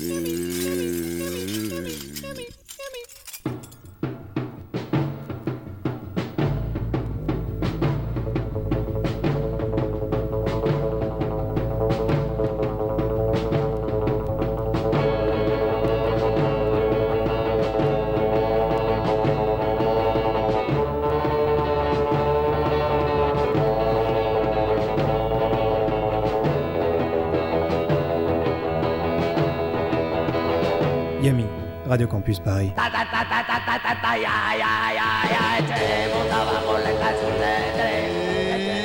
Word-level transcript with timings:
Amen. 0.00 0.37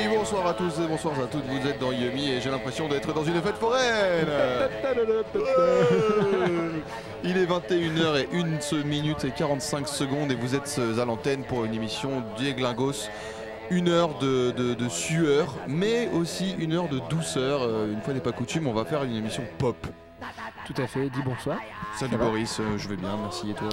Et 0.04 0.08
bonsoir 0.08 0.46
à 0.46 0.54
tous 0.54 0.80
et 0.80 0.86
bonsoir 0.88 1.14
à 1.22 1.26
toutes, 1.26 1.44
vous 1.46 1.68
êtes 1.68 1.78
dans 1.78 1.92
Yumi 1.92 2.30
et 2.32 2.40
j'ai 2.40 2.50
l'impression 2.50 2.88
d'être 2.88 3.12
dans 3.12 3.24
une 3.24 3.40
fête 3.42 3.56
foraine 3.56 4.26
Il 7.24 7.36
est 7.36 7.46
21h 7.46 8.22
et 8.22 8.28
1 8.34 8.84
minute 8.84 9.24
et 9.24 9.30
45 9.30 9.88
secondes 9.88 10.30
et 10.32 10.34
vous 10.34 10.54
êtes 10.54 10.80
à 11.00 11.04
l'antenne 11.04 11.44
pour 11.44 11.64
une 11.64 11.74
émission 11.74 12.22
d'Ieglingos. 12.38 13.08
Une 13.70 13.88
heure 13.88 14.18
de, 14.18 14.50
de- 14.50 14.74
de 14.74 14.88
sueur, 14.90 15.54
mais 15.66 16.08
aussi 16.12 16.54
une 16.58 16.74
heure 16.74 16.88
de 16.88 17.00
douceur. 17.08 17.62
Euh, 17.62 17.90
Une 17.92 18.02
fois 18.02 18.12
n'est 18.12 18.20
pas 18.20 18.32
coutume, 18.32 18.66
on 18.66 18.74
va 18.74 18.84
faire 18.84 19.04
une 19.04 19.16
émission 19.16 19.42
pop. 19.58 19.86
Tout 20.66 20.74
à 20.82 20.86
fait, 20.86 21.10
dis 21.10 21.22
bonsoir. 21.24 21.58
Salut 21.96 22.16
Boris, 22.16 22.58
euh, 22.60 22.78
je 22.78 22.88
vais 22.88 22.96
bien, 22.96 23.16
merci 23.20 23.50
et 23.50 23.54
toi 23.54 23.68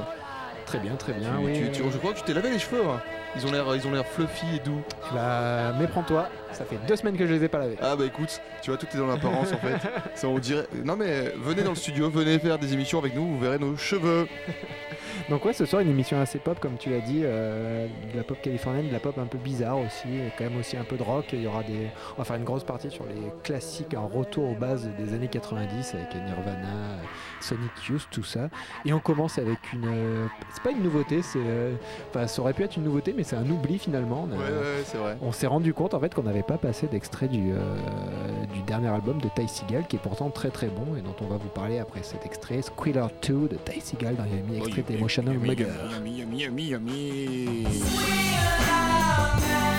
Très 0.65 0.79
bien, 0.79 0.95
très 0.95 1.13
bien. 1.13 1.29
Tu- 1.37 1.45
oui. 1.45 1.53
tu- 1.73 1.81
tu- 1.81 1.91
Je 1.91 1.97
crois 1.97 2.13
que 2.13 2.19
tu 2.19 2.23
t'es 2.23 2.33
lavé 2.33 2.49
les 2.49 2.59
cheveux. 2.59 2.81
hein. 2.85 3.01
Ils 3.35 3.45
ont 3.45 3.51
l'air, 3.51 3.65
ils 3.75 3.87
ont 3.87 3.91
l'air 3.91 4.05
fluffy 4.05 4.55
et 4.55 4.59
doux. 4.59 4.81
Bah, 5.13 5.73
méprends-toi, 5.79 6.29
ça 6.51 6.65
fait 6.65 6.77
deux 6.87 6.95
semaines 6.97 7.17
que 7.17 7.25
je 7.25 7.33
les 7.33 7.43
ai 7.45 7.47
pas 7.47 7.59
lavés. 7.59 7.77
Ah 7.81 7.95
bah 7.95 8.05
écoute, 8.05 8.41
tu 8.61 8.71
vois, 8.71 8.77
tout 8.77 8.85
est 8.93 8.97
dans 8.97 9.07
l'apparence 9.07 9.51
en 9.53 9.57
fait. 9.57 9.77
Ça, 10.15 10.27
on 10.27 10.37
dirait... 10.37 10.67
Non 10.85 10.95
mais 10.97 11.33
venez 11.37 11.63
dans 11.63 11.71
le 11.71 11.75
studio, 11.75 12.09
venez 12.09 12.39
faire 12.39 12.57
des 12.59 12.73
émissions 12.73 12.99
avec 12.99 13.15
nous, 13.15 13.25
vous 13.25 13.39
verrez 13.39 13.57
nos 13.59 13.75
cheveux. 13.77 14.27
Donc 15.29 15.45
ouais, 15.45 15.53
ce 15.53 15.65
soir 15.65 15.81
une 15.81 15.89
émission 15.89 16.19
assez 16.19 16.39
pop 16.39 16.59
comme 16.59 16.77
tu 16.77 16.89
l'as 16.89 16.99
dit, 16.99 17.21
euh, 17.23 17.87
de 18.11 18.17
la 18.17 18.23
pop 18.23 18.37
californienne, 18.41 18.87
de 18.87 18.93
la 18.93 18.99
pop 18.99 19.17
un 19.17 19.25
peu 19.25 19.37
bizarre 19.37 19.77
aussi, 19.79 20.07
et 20.09 20.31
quand 20.37 20.43
même 20.45 20.57
aussi 20.59 20.75
un 20.77 20.83
peu 20.83 20.97
de 20.97 21.03
rock. 21.03 21.25
Il 21.33 21.41
y 21.41 21.47
aura 21.47 21.63
des, 21.63 21.87
on 22.15 22.19
va 22.19 22.23
faire 22.25 22.35
une 22.35 22.43
grosse 22.43 22.63
partie 22.63 22.89
sur 22.91 23.05
les 23.05 23.31
classiques, 23.43 23.93
un 23.93 23.99
retour 24.01 24.49
aux 24.49 24.55
bases 24.55 24.89
des 24.97 25.13
années 25.13 25.27
90 25.29 25.95
avec 25.95 26.15
Nirvana, 26.15 26.97
Sonic 27.39 27.71
Youth, 27.87 28.07
tout 28.11 28.23
ça. 28.23 28.49
Et 28.85 28.93
on 28.93 28.99
commence 28.99 29.37
avec 29.37 29.57
une, 29.73 29.85
euh, 29.85 30.27
c'est 30.53 30.63
pas 30.63 30.71
une 30.71 30.83
nouveauté, 30.83 31.21
c'est, 31.21 31.39
euh, 31.39 31.73
enfin 32.09 32.27
ça 32.27 32.41
aurait 32.41 32.53
pu 32.53 32.63
être 32.63 32.75
une 32.77 32.83
nouveauté, 32.83 33.13
mais 33.15 33.23
c'est 33.23 33.35
un 33.37 33.49
oubli 33.49 33.77
finalement. 33.77 34.27
On 34.29 34.33
a- 34.33 34.37
Ouais, 34.37 34.43
ouais, 34.43 34.83
c'est 34.83 34.97
vrai. 34.97 35.17
On 35.21 35.31
s'est 35.31 35.47
rendu 35.47 35.73
compte 35.73 35.93
en 35.93 35.99
fait 35.99 36.13
qu'on 36.13 36.23
n'avait 36.23 36.43
pas 36.43 36.57
passé 36.57 36.87
d'extrait 36.87 37.27
du, 37.27 37.51
euh, 37.51 37.75
du 38.53 38.61
dernier 38.63 38.87
album 38.89 39.19
de 39.21 39.29
Ty 39.29 39.47
Seagal 39.47 39.85
qui 39.87 39.95
est 39.97 39.99
pourtant 39.99 40.29
très 40.29 40.49
très 40.49 40.67
bon 40.67 40.95
et 40.97 41.01
dont 41.01 41.15
on 41.21 41.25
va 41.27 41.37
vous 41.37 41.49
parler 41.49 41.79
après 41.79 42.01
cet 42.03 42.25
extrait 42.25 42.61
Squealer 42.61 43.05
2 43.27 43.47
de 43.47 43.55
Ty 43.55 43.79
Seagal 43.81 44.15
dans 44.15 44.25
Yami 44.25 44.57
extrait 44.57 44.81
d'Emotional 44.81 45.10
Mugger. 45.19 45.75
Chain 49.51 49.70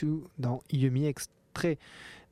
Squealer 0.00 0.12
2 0.12 0.22
dans 0.38 0.62
Yumi, 0.72 1.06
extrait 1.06 1.78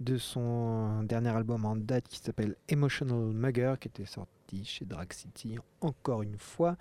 de 0.01 0.17
son 0.17 1.03
dernier 1.03 1.31
album 1.31 1.65
en 1.65 1.77
date 1.77 2.09
qui 2.09 2.19
s'appelle 2.19 2.55
Emotional 2.69 3.19
Mugger, 3.19 3.75
qui 3.81 3.89
était 3.89 4.07
sorti 4.07 4.65
chez 4.65 4.85
Drag 4.85 5.13
City 5.13 5.57
encore 5.81 6.23
une 6.23 6.39
fois. 6.39 6.77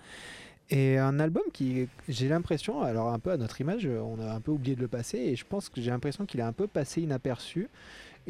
Et 0.69 0.97
un 0.97 1.19
album 1.19 1.43
qui, 1.53 1.87
j'ai 2.09 2.27
l'impression, 2.27 2.81
alors 2.81 3.09
un 3.09 3.19
peu 3.19 3.31
à 3.31 3.37
notre 3.37 3.61
image, 3.61 3.87
on 3.87 4.19
a 4.19 4.33
un 4.33 4.41
peu 4.41 4.51
oublié 4.51 4.75
de 4.75 4.81
le 4.81 4.89
passer, 4.89 5.17
et 5.17 5.35
je 5.35 5.45
pense 5.45 5.69
que 5.69 5.81
j'ai 5.81 5.91
l'impression 5.91 6.25
qu'il 6.25 6.41
a 6.41 6.47
un 6.47 6.51
peu 6.51 6.67
passé 6.67 7.01
inaperçu. 7.01 7.69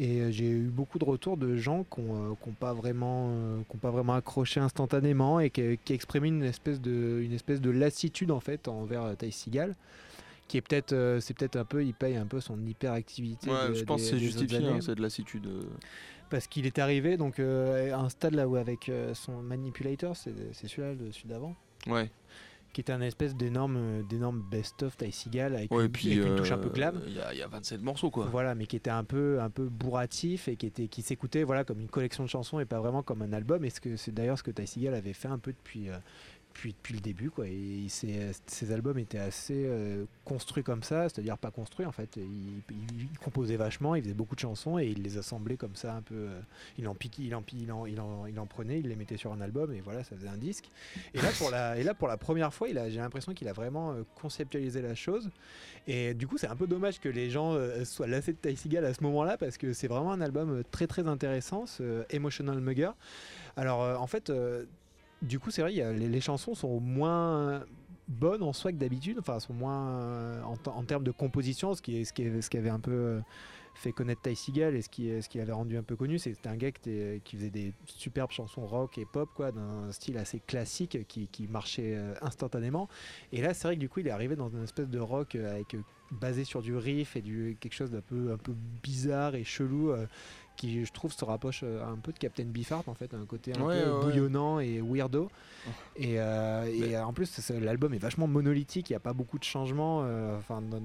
Et 0.00 0.20
euh, 0.20 0.30
j'ai 0.30 0.48
eu 0.48 0.68
beaucoup 0.68 1.00
de 1.00 1.04
retours 1.04 1.36
de 1.36 1.56
gens 1.56 1.84
qui 1.92 2.00
n'ont 2.00 2.36
pas, 2.60 2.72
vraiment, 2.72 3.30
euh, 3.30 3.62
pas 3.82 3.90
vraiment 3.90 4.14
accroché 4.14 4.60
instantanément 4.60 5.40
et 5.40 5.50
qui, 5.50 5.76
qui 5.84 5.92
exprimaient 5.92 6.28
une 6.28 6.44
espèce, 6.44 6.80
de, 6.80 7.20
une 7.20 7.32
espèce 7.32 7.60
de 7.60 7.70
lassitude 7.70 8.30
en 8.30 8.38
fait 8.38 8.68
envers 8.68 9.02
euh, 9.02 9.14
Ty 9.16 9.32
Seagal 9.32 9.74
qui 10.48 10.56
est 10.56 10.60
peut-être 10.62 11.18
c'est 11.20 11.34
peut-être 11.36 11.56
un 11.56 11.64
peu 11.64 11.84
il 11.84 11.94
paye 11.94 12.16
un 12.16 12.26
peu 12.26 12.40
son 12.40 12.58
hyperactivité 12.66 13.50
ouais, 13.50 13.68
de- 13.68 13.74
je 13.74 13.84
pense 13.84 14.02
des- 14.02 14.10
que 14.10 14.16
c'est 14.16 14.22
justifié 14.22 14.66
hein, 14.66 14.78
c'est 14.80 14.94
de 14.94 15.02
lassitude 15.02 15.46
euh. 15.46 15.62
parce 16.30 16.46
qu'il 16.46 16.66
est 16.66 16.78
arrivé 16.78 17.16
donc 17.16 17.38
euh, 17.38 17.92
à 17.94 17.98
un 17.98 18.08
stade 18.08 18.34
là 18.34 18.48
où 18.48 18.56
avec 18.56 18.88
euh, 18.88 19.14
son 19.14 19.42
manipulator 19.42 20.16
c'est 20.16 20.34
c'est 20.52 20.66
celui-là 20.68 20.94
le 20.94 21.12
celui 21.12 21.28
d'avant. 21.28 21.54
Ouais. 21.86 22.10
Qui 22.74 22.82
était 22.82 22.92
un 22.92 23.00
espèce 23.00 23.34
d'énorme 23.34 23.76
euh, 23.78 24.02
d'énorme 24.02 24.42
best-of 24.50 24.94
Ty 24.96 25.10
Seagal 25.10 25.54
avec, 25.56 25.72
ouais 25.72 25.86
une, 25.86 25.90
puis 25.90 26.12
avec 26.12 26.26
une 26.26 26.36
touche 26.36 26.52
un 26.52 26.58
euh, 26.58 26.62
peu 26.62 26.68
glam 26.68 27.00
il 27.06 27.12
y, 27.12 27.36
y 27.38 27.42
a 27.42 27.46
27 27.48 27.80
morceaux 27.82 28.10
quoi. 28.10 28.26
Voilà, 28.26 28.54
mais 28.54 28.66
qui 28.66 28.76
était 28.76 28.90
un 28.90 29.04
peu, 29.04 29.40
un 29.40 29.48
peu 29.48 29.64
bourratif 29.70 30.48
et 30.48 30.56
qui 30.56 30.66
était, 30.66 30.86
qui 30.86 31.00
s'écoutait, 31.00 31.44
voilà, 31.44 31.64
comme 31.64 31.80
une 31.80 31.88
collection 31.88 32.24
de 32.24 32.28
chansons 32.28 32.60
et 32.60 32.66
pas 32.66 32.78
vraiment 32.78 33.02
comme 33.02 33.22
un 33.22 33.32
album. 33.32 33.64
Et 33.64 33.70
ce 33.70 33.80
que 33.80 33.96
c'est 33.96 34.12
d'ailleurs 34.12 34.36
ce 34.38 34.42
que 34.42 34.50
Ty 34.50 34.66
Seagal 34.66 34.94
avait 34.94 35.14
fait 35.14 35.28
un 35.28 35.38
peu 35.38 35.52
depuis, 35.52 35.88
euh, 35.88 35.96
depuis, 36.58 36.72
depuis 36.72 36.94
le 36.94 37.00
début, 37.00 37.30
quoi. 37.30 37.46
Et 37.46 37.86
ses 37.88 38.72
albums 38.72 38.98
étaient 38.98 39.18
assez 39.18 39.64
euh, 39.66 40.04
construits 40.24 40.64
comme 40.64 40.82
ça, 40.82 41.08
c'est-à-dire 41.08 41.38
pas 41.38 41.52
construits 41.52 41.86
en 41.86 41.92
fait. 41.92 42.16
Il, 42.16 42.62
composait 43.22 43.56
vachement, 43.56 43.94
il 43.94 44.02
faisait 44.02 44.14
beaucoup 44.14 44.34
de 44.34 44.40
chansons 44.40 44.78
et 44.78 44.86
il 44.86 45.02
les 45.02 45.18
assemblait 45.18 45.56
comme 45.56 45.76
ça 45.76 45.94
un 45.94 46.02
peu. 46.02 46.14
euh, 46.14 46.40
il 46.76 46.88
en 46.88 46.94
piquait, 46.94 47.22
il 47.22 47.34
en, 47.34 47.44
il 47.52 47.70
en, 47.72 47.86
il 47.86 48.00
en, 48.00 48.26
il 48.26 48.38
en 48.40 48.46
prenait, 48.46 48.80
il 48.80 48.88
les 48.88 48.96
mettait 48.96 49.16
sur 49.16 49.32
un 49.32 49.40
album 49.40 49.72
et 49.72 49.80
voilà, 49.80 50.02
ça 50.02 50.16
faisait 50.16 50.28
un 50.28 50.36
disque. 50.36 50.70
Et 51.14 51.20
là 51.20 51.28
pour 51.38 51.50
la, 51.50 51.78
et 51.78 51.84
là 51.84 51.94
pour 51.94 52.08
la 52.08 52.16
première 52.16 52.52
fois, 52.52 52.68
j'ai 52.68 52.98
l'impression 52.98 53.34
qu'il 53.34 53.48
a 53.48 53.52
vraiment 53.52 53.92
euh, 53.92 54.02
conceptualisé 54.20 54.82
la 54.82 54.94
chose. 54.94 55.30
Et 55.86 56.14
du 56.14 56.26
coup, 56.26 56.38
c'est 56.38 56.48
un 56.48 56.56
peu 56.56 56.66
dommage 56.66 57.00
que 57.00 57.08
les 57.08 57.30
gens 57.30 57.56
soient 57.84 58.06
lassés 58.06 58.32
de 58.32 58.38
Ty 58.38 58.56
Seagal 58.56 58.84
à 58.84 58.92
ce 58.92 59.02
moment-là 59.04 59.38
parce 59.38 59.56
que 59.56 59.72
c'est 59.72 59.88
vraiment 59.88 60.12
un 60.12 60.20
album 60.20 60.62
très 60.70 60.86
très 60.86 61.06
intéressant, 61.06 61.66
ce 61.66 62.04
Emotional 62.10 62.60
Mugger. 62.60 62.90
Alors 63.56 64.00
en 64.00 64.06
fait, 64.06 64.30
du 65.22 65.38
coup, 65.38 65.50
c'est 65.50 65.62
vrai, 65.62 65.72
les, 65.72 66.20
chansons 66.20 66.54
sont 66.54 66.80
moins 66.80 67.64
bonnes 68.08 68.42
en 68.42 68.52
soi 68.52 68.72
que 68.72 68.76
d'habitude, 68.76 69.18
enfin 69.18 69.38
sont 69.40 69.52
moins 69.52 69.88
euh, 69.88 70.42
en, 70.42 70.56
te- 70.56 70.70
en 70.70 70.82
termes 70.84 71.04
de 71.04 71.10
composition, 71.10 71.74
ce 71.74 71.82
qui 71.82 71.98
est 71.98 72.04
ce 72.04 72.12
qui, 72.12 72.42
ce 72.42 72.48
qui 72.48 72.56
avait 72.56 72.70
un 72.70 72.80
peu 72.80 72.90
euh, 72.90 73.20
fait 73.74 73.92
connaître 73.92 74.22
Ty 74.22 74.60
et 74.60 74.82
ce 74.82 74.88
qui, 74.88 75.22
ce 75.22 75.28
qui 75.28 75.38
l'avait 75.38 75.52
rendu 75.52 75.76
un 75.76 75.82
peu 75.82 75.96
connu, 75.96 76.18
c'était 76.18 76.48
un 76.48 76.56
gars 76.56 76.72
qui, 76.72 77.20
faisait 77.36 77.50
des 77.50 77.72
superbes 77.86 78.30
chansons 78.30 78.66
rock 78.66 78.98
et 78.98 79.04
pop, 79.04 79.28
quoi, 79.34 79.52
d'un 79.52 79.92
style 79.92 80.18
assez 80.18 80.40
classique 80.40 81.06
qui, 81.06 81.48
marchait 81.48 81.94
euh, 81.94 82.14
instantanément. 82.20 82.88
Et 83.32 83.40
là, 83.40 83.54
c'est 83.54 83.68
vrai 83.68 83.76
que 83.76 83.80
du 83.80 83.88
coup, 83.88 84.00
il 84.00 84.08
est 84.08 84.12
arrivé 84.12 84.36
dans 84.36 84.48
une 84.48 84.64
espèce 84.64 84.88
de 84.88 84.98
rock 84.98 85.34
avec 85.36 85.76
basé 86.10 86.44
sur 86.44 86.62
du 86.62 86.74
riff 86.74 87.16
et 87.16 87.22
du 87.22 87.56
quelque 87.60 87.74
chose 87.74 87.90
d'un 87.90 88.00
peu 88.00 88.54
bizarre 88.82 89.34
et 89.34 89.44
chelou. 89.44 89.92
Qui 90.58 90.84
je 90.84 90.92
trouve 90.92 91.12
se 91.14 91.24
rapproche 91.24 91.60
euh, 91.62 91.82
un 91.86 91.96
peu 91.96 92.12
de 92.12 92.18
Captain 92.18 92.44
Beefheart 92.44 92.86
en 92.88 92.94
fait, 92.94 93.14
un 93.14 93.24
côté 93.24 93.52
un 93.56 93.62
Ouais, 93.62 93.80
peu 93.82 93.90
ouais, 93.90 94.00
bouillonnant 94.04 94.58
et 94.60 94.80
weirdo. 94.82 95.30
Et, 95.96 96.20
euh, 96.20 96.66
et 96.66 96.80
Mais- 96.90 96.98
en 96.98 97.12
plus, 97.14 97.50
l'album 97.50 97.94
est 97.94 97.98
vachement 97.98 98.26
monolithique, 98.26 98.90
il 98.90 98.92
n'y 98.92 98.96
a 98.96 99.00
pas 99.00 99.12
beaucoup 99.14 99.38
de 99.38 99.44
changements 99.44 100.02
euh, 100.04 100.36
enfin, 100.36 100.60
dans, 100.60 100.80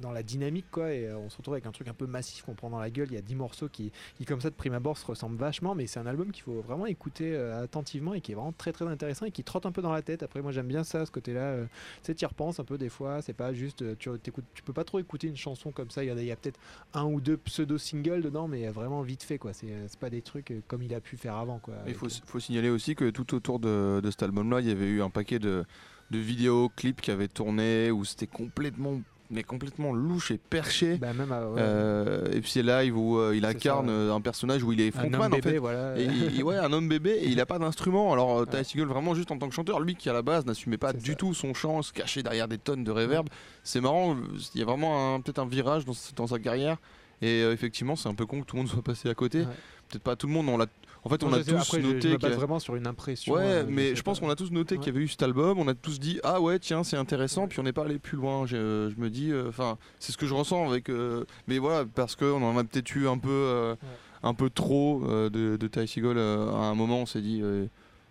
dans 0.00 0.12
la 0.12 0.22
dynamique, 0.22 0.66
quoi. 0.70 0.92
Et 0.92 1.06
euh, 1.06 1.18
on 1.18 1.30
se 1.30 1.36
retrouve 1.36 1.54
avec 1.54 1.66
un 1.66 1.72
truc 1.72 1.88
un 1.88 1.94
peu 1.94 2.06
massif 2.06 2.42
qu'on 2.42 2.54
prend 2.54 2.70
dans 2.70 2.78
la 2.78 2.90
gueule. 2.90 3.08
Il 3.10 3.14
y 3.14 3.18
a 3.18 3.22
10 3.22 3.34
morceaux 3.36 3.68
qui, 3.68 3.92
qui, 4.16 4.24
comme 4.24 4.40
ça, 4.40 4.50
de 4.50 4.54
prime 4.54 4.74
abord, 4.74 4.98
se 4.98 5.06
ressemblent 5.06 5.36
vachement, 5.38 5.74
mais 5.74 5.86
c'est 5.86 6.00
un 6.00 6.06
album 6.06 6.32
qu'il 6.32 6.42
faut 6.42 6.60
vraiment 6.62 6.86
écouter 6.86 7.34
euh, 7.34 7.62
attentivement 7.62 8.14
et 8.14 8.20
qui 8.20 8.32
est 8.32 8.34
vraiment 8.34 8.52
très 8.52 8.72
très 8.72 8.86
intéressant 8.86 9.26
et 9.26 9.30
qui 9.30 9.44
trotte 9.44 9.66
un 9.66 9.72
peu 9.72 9.82
dans 9.82 9.92
la 9.92 10.02
tête. 10.02 10.22
Après, 10.22 10.42
moi 10.42 10.52
j'aime 10.52 10.68
bien 10.68 10.84
ça, 10.84 11.06
ce 11.06 11.10
côté-là. 11.10 11.40
euh, 11.40 11.64
tu 11.64 11.70
sais, 12.02 12.14
tu 12.14 12.24
y 12.24 12.26
repenses 12.26 12.58
un 12.60 12.64
peu 12.64 12.78
des 12.78 12.88
fois. 12.88 13.22
C'est 13.22 13.32
pas 13.34 13.52
juste, 13.52 13.98
tu, 13.98 14.10
tu 14.22 14.62
peux 14.62 14.72
pas 14.72 14.84
trop 14.84 14.98
écouter 14.98 15.28
une 15.28 15.36
chanson 15.36 15.70
comme 15.70 15.90
ça. 15.90 16.02
Il 16.02 16.08
y 16.08 16.12
en 16.12 16.16
a, 16.16 16.20
il 16.20 16.26
y 16.26 16.32
a 16.32 16.36
peut-être 16.36 16.58
un 16.94 17.04
ou 17.04 17.20
deux 17.20 17.36
pseudo-singles 17.36 18.22
dedans, 18.22 18.48
mais 18.48 18.68
vraiment 18.68 19.02
vite 19.02 19.22
fait, 19.22 19.38
quoi. 19.38 19.52
C'est 19.52 19.68
c'est 19.86 20.00
pas 20.00 20.10
des 20.10 20.22
trucs 20.22 20.52
comme 20.66 20.82
il 20.82 20.94
a 20.94 21.00
pu 21.00 21.16
faire 21.16 21.36
avant, 21.36 21.58
quoi. 21.58 21.74
Il 21.86 21.94
faut, 21.94 22.06
euh, 22.06 22.20
faut 22.26 22.40
signaler 22.40 22.70
aussi 22.70 22.94
que 22.94 23.10
tout 23.10 23.34
autour 23.34 23.58
de, 23.58 24.00
de 24.02 24.10
cet 24.10 24.22
album-là, 24.22 24.60
il 24.60 24.68
y 24.68 24.70
avait 24.70 24.86
eu 24.86 25.02
un 25.02 25.10
paquet 25.10 25.38
de, 25.38 25.64
de 26.10 26.18
vidéos, 26.18 26.70
clips 26.74 27.00
qui 27.00 27.10
avaient 27.10 27.28
tourné 27.28 27.90
où 27.90 28.04
c'était 28.04 28.26
complètement, 28.26 29.00
mais 29.30 29.42
complètement 29.42 29.92
louche 29.92 30.30
et 30.32 30.38
perché. 30.38 30.96
bah, 30.96 31.12
même 31.12 31.30
à- 31.32 31.46
ouais, 31.48 31.60
Euh, 31.60 32.26
et 32.32 32.40
puis 32.40 32.50
c'est 32.50 32.62
live 32.62 32.96
où 32.98 33.18
euh, 33.18 33.34
il 33.34 33.42
C'est 33.42 33.46
incarne 33.48 33.86
ça, 33.86 33.92
ouais. 33.92 33.98
euh, 33.98 34.14
un 34.14 34.20
personnage 34.20 34.62
où 34.62 34.72
il 34.72 34.80
est 34.80 34.88
un 34.88 34.98
frontman 35.00 35.20
homme 35.22 35.26
en 35.32 35.36
bébé, 35.36 35.50
fait. 35.52 35.58
voilà. 35.58 35.98
Et 35.98 36.04
il- 36.04 36.42
ouais, 36.42 36.56
un 36.58 36.72
homme 36.72 36.88
bébé 36.88 37.10
et 37.12 37.28
il 37.28 37.40
a 37.40 37.46
pas 37.46 37.58
d'instrument. 37.58 38.12
Alors 38.12 38.40
euh, 38.40 38.44
Ty. 38.44 38.64
Segall 38.64 38.88
vraiment 38.88 39.14
juste 39.14 39.30
en 39.30 39.38
tant 39.38 39.48
que 39.48 39.54
chanteur, 39.54 39.80
lui 39.80 39.94
qui 39.94 40.10
à 40.10 40.12
la 40.12 40.22
base 40.22 40.44
n'assumait 40.46 40.78
pas 40.78 40.92
du 40.92 41.12
ça. 41.12 41.16
tout 41.16 41.32
son 41.34 41.54
chant, 41.54 41.82
se 41.82 41.92
cachait 41.92 42.22
derrière 42.22 42.48
des 42.48 42.58
tonnes 42.58 42.84
de 42.84 42.90
reverb. 42.90 43.28
C'est 43.62 43.80
marrant, 43.80 44.16
il 44.54 44.58
y 44.60 44.62
a 44.62 44.66
vraiment 44.66 45.14
un- 45.14 45.20
peut-être 45.20 45.38
un 45.38 45.46
virage 45.46 45.84
dans, 45.84 45.92
dans 46.16 46.26
sa 46.26 46.38
carrière. 46.38 46.76
Et 47.22 47.42
euh, 47.42 47.52
effectivement, 47.52 47.96
c'est 47.96 48.08
un 48.08 48.14
peu 48.14 48.24
con 48.26 48.40
que 48.40 48.46
tout 48.46 48.56
le 48.56 48.62
monde 48.62 48.70
soit 48.70 48.82
passé 48.82 49.08
à 49.10 49.14
côté. 49.14 49.40
Ouais. 49.40 49.46
Peut-être 49.90 50.02
pas 50.02 50.16
tout 50.16 50.26
le 50.26 50.32
monde. 50.32 50.48
On 50.48 50.56
l'a. 50.56 50.66
En 51.04 51.08
fait, 51.08 51.24
on 51.24 51.32
a 51.32 51.42
tous 51.42 51.52
après, 51.54 51.80
je- 51.80 51.86
je, 51.88 51.92
noté. 51.94 51.94
me 51.94 52.00
qu'il 52.00 52.10
y 52.12 52.16
base 52.18 52.32
a- 52.32 52.36
vraiment 52.36 52.58
sur 52.58 52.76
une 52.76 52.86
impression. 52.86 53.32
Ouais, 53.34 53.40
euh, 53.42 53.64
mais 53.68 53.94
je 53.94 54.02
pense 54.02 54.20
qu'on 54.20 54.28
a 54.28 54.36
tous 54.36 54.50
noté 54.50 54.74
Ouais. 54.74 54.80
qu'il 54.82 54.92
y 54.92 54.96
avait 54.96 55.04
eu 55.04 55.08
cet 55.08 55.22
album, 55.22 55.58
on 55.58 55.66
a 55.68 55.74
tous 55.74 55.98
dit 55.98 56.20
ah 56.24 56.40
ouais 56.40 56.58
tiens 56.58 56.84
c'est 56.84 56.96
intéressant, 56.98 57.48
puis 57.48 57.58
on 57.58 57.62
n'est 57.62 57.72
pas 57.72 57.84
allé 57.84 57.98
plus 57.98 58.16
loin. 58.18 58.44
Je, 58.46 58.90
je 58.94 59.00
me 59.00 59.08
dis, 59.08 59.30
euh, 59.32 59.48
enfin 59.48 59.78
c'est 59.98 60.12
ce 60.12 60.18
que 60.18 60.26
je 60.26 60.34
ressens 60.34 60.68
avec, 60.68 60.88
euh, 60.90 61.24
mais 61.48 61.58
voilà 61.58 61.84
parce 61.94 62.16
qu'on 62.16 62.42
en 62.42 62.56
a 62.58 62.64
peut-être 62.64 62.94
eu 62.94 63.08
un 63.08 63.16
peu, 63.18 63.76
un 64.22 64.34
peu 64.34 64.50
trop 64.50 65.02
de, 65.06 65.56
de 65.56 65.66
Ty 65.68 66.00
euh, 66.02 66.50
à 66.52 66.66
un 66.66 66.74
moment 66.74 66.98
on 67.00 67.06
s'est 67.06 67.22
dit 67.22 67.42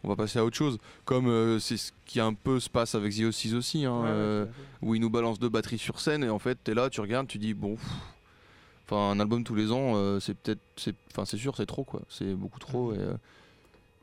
on 0.04 0.08
va 0.08 0.16
passer 0.16 0.40
à 0.40 0.46
autre 0.46 0.56
chose, 0.56 0.78
comme 1.06 1.28
euh, 1.28 1.60
c'est 1.60 1.76
ce 1.78 1.92
qui 2.06 2.20
un 2.22 2.34
peu 2.34 2.60
se 2.62 2.70
passe 2.70 2.96
avec 2.96 3.14
The 3.14 3.24
Oasis 3.26 3.54
aussi, 3.54 3.84
hein, 3.86 4.00
Ouais, 4.02 4.08
euh, 4.08 4.46
où 4.82 4.96
il 4.96 5.02
nous 5.02 5.10
balance 5.10 5.40
deux 5.40 5.50
batteries 5.50 5.78
sur 5.78 6.00
scène 6.00 6.24
et 6.24 6.30
en 6.30 6.40
fait 6.40 6.58
t'es 6.64 6.74
là, 6.74 6.90
tu 6.90 7.02
regardes, 7.02 7.28
tu 7.28 7.38
dis 7.38 7.54
bon. 7.54 7.76
pff, 7.76 7.86
Enfin, 8.92 9.12
un 9.12 9.20
album 9.20 9.44
tous 9.44 9.54
les 9.56 9.72
ans, 9.72 9.94
euh, 9.96 10.20
c'est 10.20 10.34
peut-être, 10.36 10.60
c'est, 10.76 10.96
enfin, 11.12 11.24
c'est 11.26 11.38
sûr, 11.38 11.56
c'est 11.56 11.68
trop 11.68 11.84
quoi. 11.84 12.02
C'est 12.10 12.34
beaucoup 12.34 12.58
trop 12.60 12.94
et, 12.94 12.98
euh, 12.98 13.14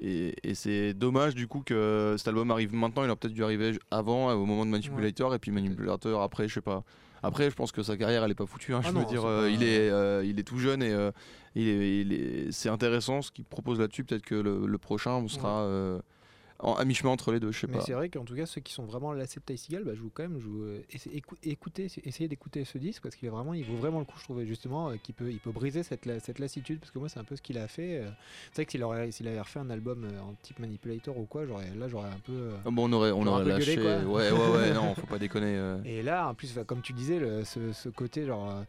et, 0.01 0.35
et 0.45 0.55
c'est 0.55 0.95
dommage 0.95 1.35
du 1.35 1.49
coup 1.49 1.63
que 1.67 2.15
cet 2.19 2.29
album 2.29 2.51
arrive 2.53 2.73
maintenant. 2.73 3.03
Il 3.03 3.07
aurait 3.07 3.17
peut-être 3.17 3.35
dû 3.35 3.43
arriver 3.43 3.79
avant, 3.91 4.31
euh, 4.31 4.35
au 4.35 4.47
moment 4.47 4.65
de 4.65 4.71
Manipulator, 4.71 5.35
et 5.35 5.39
puis 5.41 5.51
Manipulator 5.51 6.23
après, 6.23 6.47
je 6.47 6.55
sais 6.55 6.61
pas. 6.61 6.85
Après, 7.23 7.51
je 7.51 7.57
pense 7.57 7.73
que 7.73 7.83
sa 7.83 7.97
carrière, 7.97 8.23
elle 8.23 8.31
est 8.31 8.35
pas 8.37 8.47
foutue. 8.47 8.75
hein, 8.75 8.81
Ah 8.85 8.89
je 8.89 8.93
non, 8.95 9.01
veux 9.01 9.07
dire, 9.07 9.25
euh, 9.25 9.43
pas- 9.45 9.49
il 9.49 9.63
est, 9.65 9.91
euh, 9.91 10.25
il 10.25 10.39
est 10.39 10.45
tout 10.45 10.59
jeune 10.59 10.83
et 10.85 10.95
il 11.57 12.13
est, 12.13 12.53
c'est 12.53 12.69
intéressant 12.69 13.23
ce 13.23 13.33
qu'il 13.33 13.45
propose 13.45 13.81
là-dessus. 13.81 14.05
Peut-être 14.05 14.25
que 14.25 14.35
le, 14.37 14.67
le 14.67 14.79
prochain, 14.79 15.13
on 15.13 15.27
sera 15.29 15.67
en, 16.61 16.75
à 16.75 16.85
mi-chemin 16.85 17.11
entre 17.13 17.33
les 17.33 17.41
deux. 17.41 17.53
Je 17.53 17.61
sais 17.61 17.67
Mais 17.67 17.75
pas. 17.79 17.81
c'est 17.85 17.93
vrai 17.93 18.09
qu'en 18.09 18.25
tout 18.25 18.35
cas, 18.35 18.47
ceux 18.47 18.61
qui 18.61 18.73
sont 18.73 18.85
vraiment 18.85 19.13
lassés 19.13 19.41
de 19.41 19.45
Ty 19.45 19.59
Seagal, 19.59 19.85
bah, 19.85 19.93
je 19.95 20.01
vous 20.01 20.11
quand 20.13 20.23
même, 20.23 20.39
je 20.41 20.47
vous, 20.47 20.63
euh, 20.63 20.83
écou- 21.13 21.37
écoutez, 21.43 21.89
essayez 22.05 22.29
d'écouter 22.29 22.65
ce 22.65 22.79
disque 22.79 23.03
parce 23.03 23.15
qu'il 23.17 23.27
est 23.29 23.31
vraiment, 23.31 23.55
il 23.55 23.65
vaut 23.65 23.77
vraiment 23.77 23.99
le 23.99 24.05
coup, 24.05 24.19
je 24.19 24.25
trouvais 24.25 24.47
justement, 24.47 24.91
euh, 24.91 24.97
qu'il 25.03 25.15
peut, 25.15 25.31
il 25.31 25.39
peut 25.39 25.51
briser 25.53 25.83
cette, 25.83 26.09
cette 26.23 26.39
lassitude 26.39 26.81
parce 26.81 26.91
que 26.91 26.99
moi, 26.99 27.09
c'est 27.09 27.19
un 27.21 27.25
peu 27.25 27.37
ce 27.37 27.43
qu'il 27.43 27.59
a 27.59 27.69
fait. 27.69 27.99
euh. 27.99 28.11
c'est 28.53 28.57
vrai 28.57 28.65
que 28.67 28.73
s'il 28.73 28.83
aurait, 28.83 29.11
s'il 29.11 29.29
avait 29.29 29.41
refait 29.41 29.61
un 29.61 29.71
album 29.71 30.05
euh, 30.05 30.21
en 30.21 30.35
type 30.43 30.59
Manipulator 30.59 31.17
ou 31.19 31.25
quoi, 31.25 31.47
j'aurais, 31.47 31.71
là, 31.77 31.89
j'aurais 31.89 32.09
un 32.11 32.21
peu. 32.25 32.51
Ah 32.65 32.71
bon, 32.71 32.89
on 32.89 32.93
aurait, 32.93 33.13
on 33.13 33.27
aurait 33.27 33.45
gueulé, 33.45 33.77
lâché. 33.77 33.79
ouais, 33.83 34.05
ouais, 34.05 34.31
ouais, 34.33 34.73
non, 34.75 34.95
faut 34.95 35.07
pas 35.07 35.19
déconner. 35.21 35.77
Et 35.85 36.03
là, 36.03 36.29
en 36.29 36.35
plus, 36.35 36.51
enfin, 36.53 36.65
comme 36.65 36.83
tu 36.83 36.93
disais, 36.93 37.19
le- 37.19 37.45
ce, 37.45 37.73
ce 37.73 37.89
côté, 37.89 38.27
genre, 38.27 38.63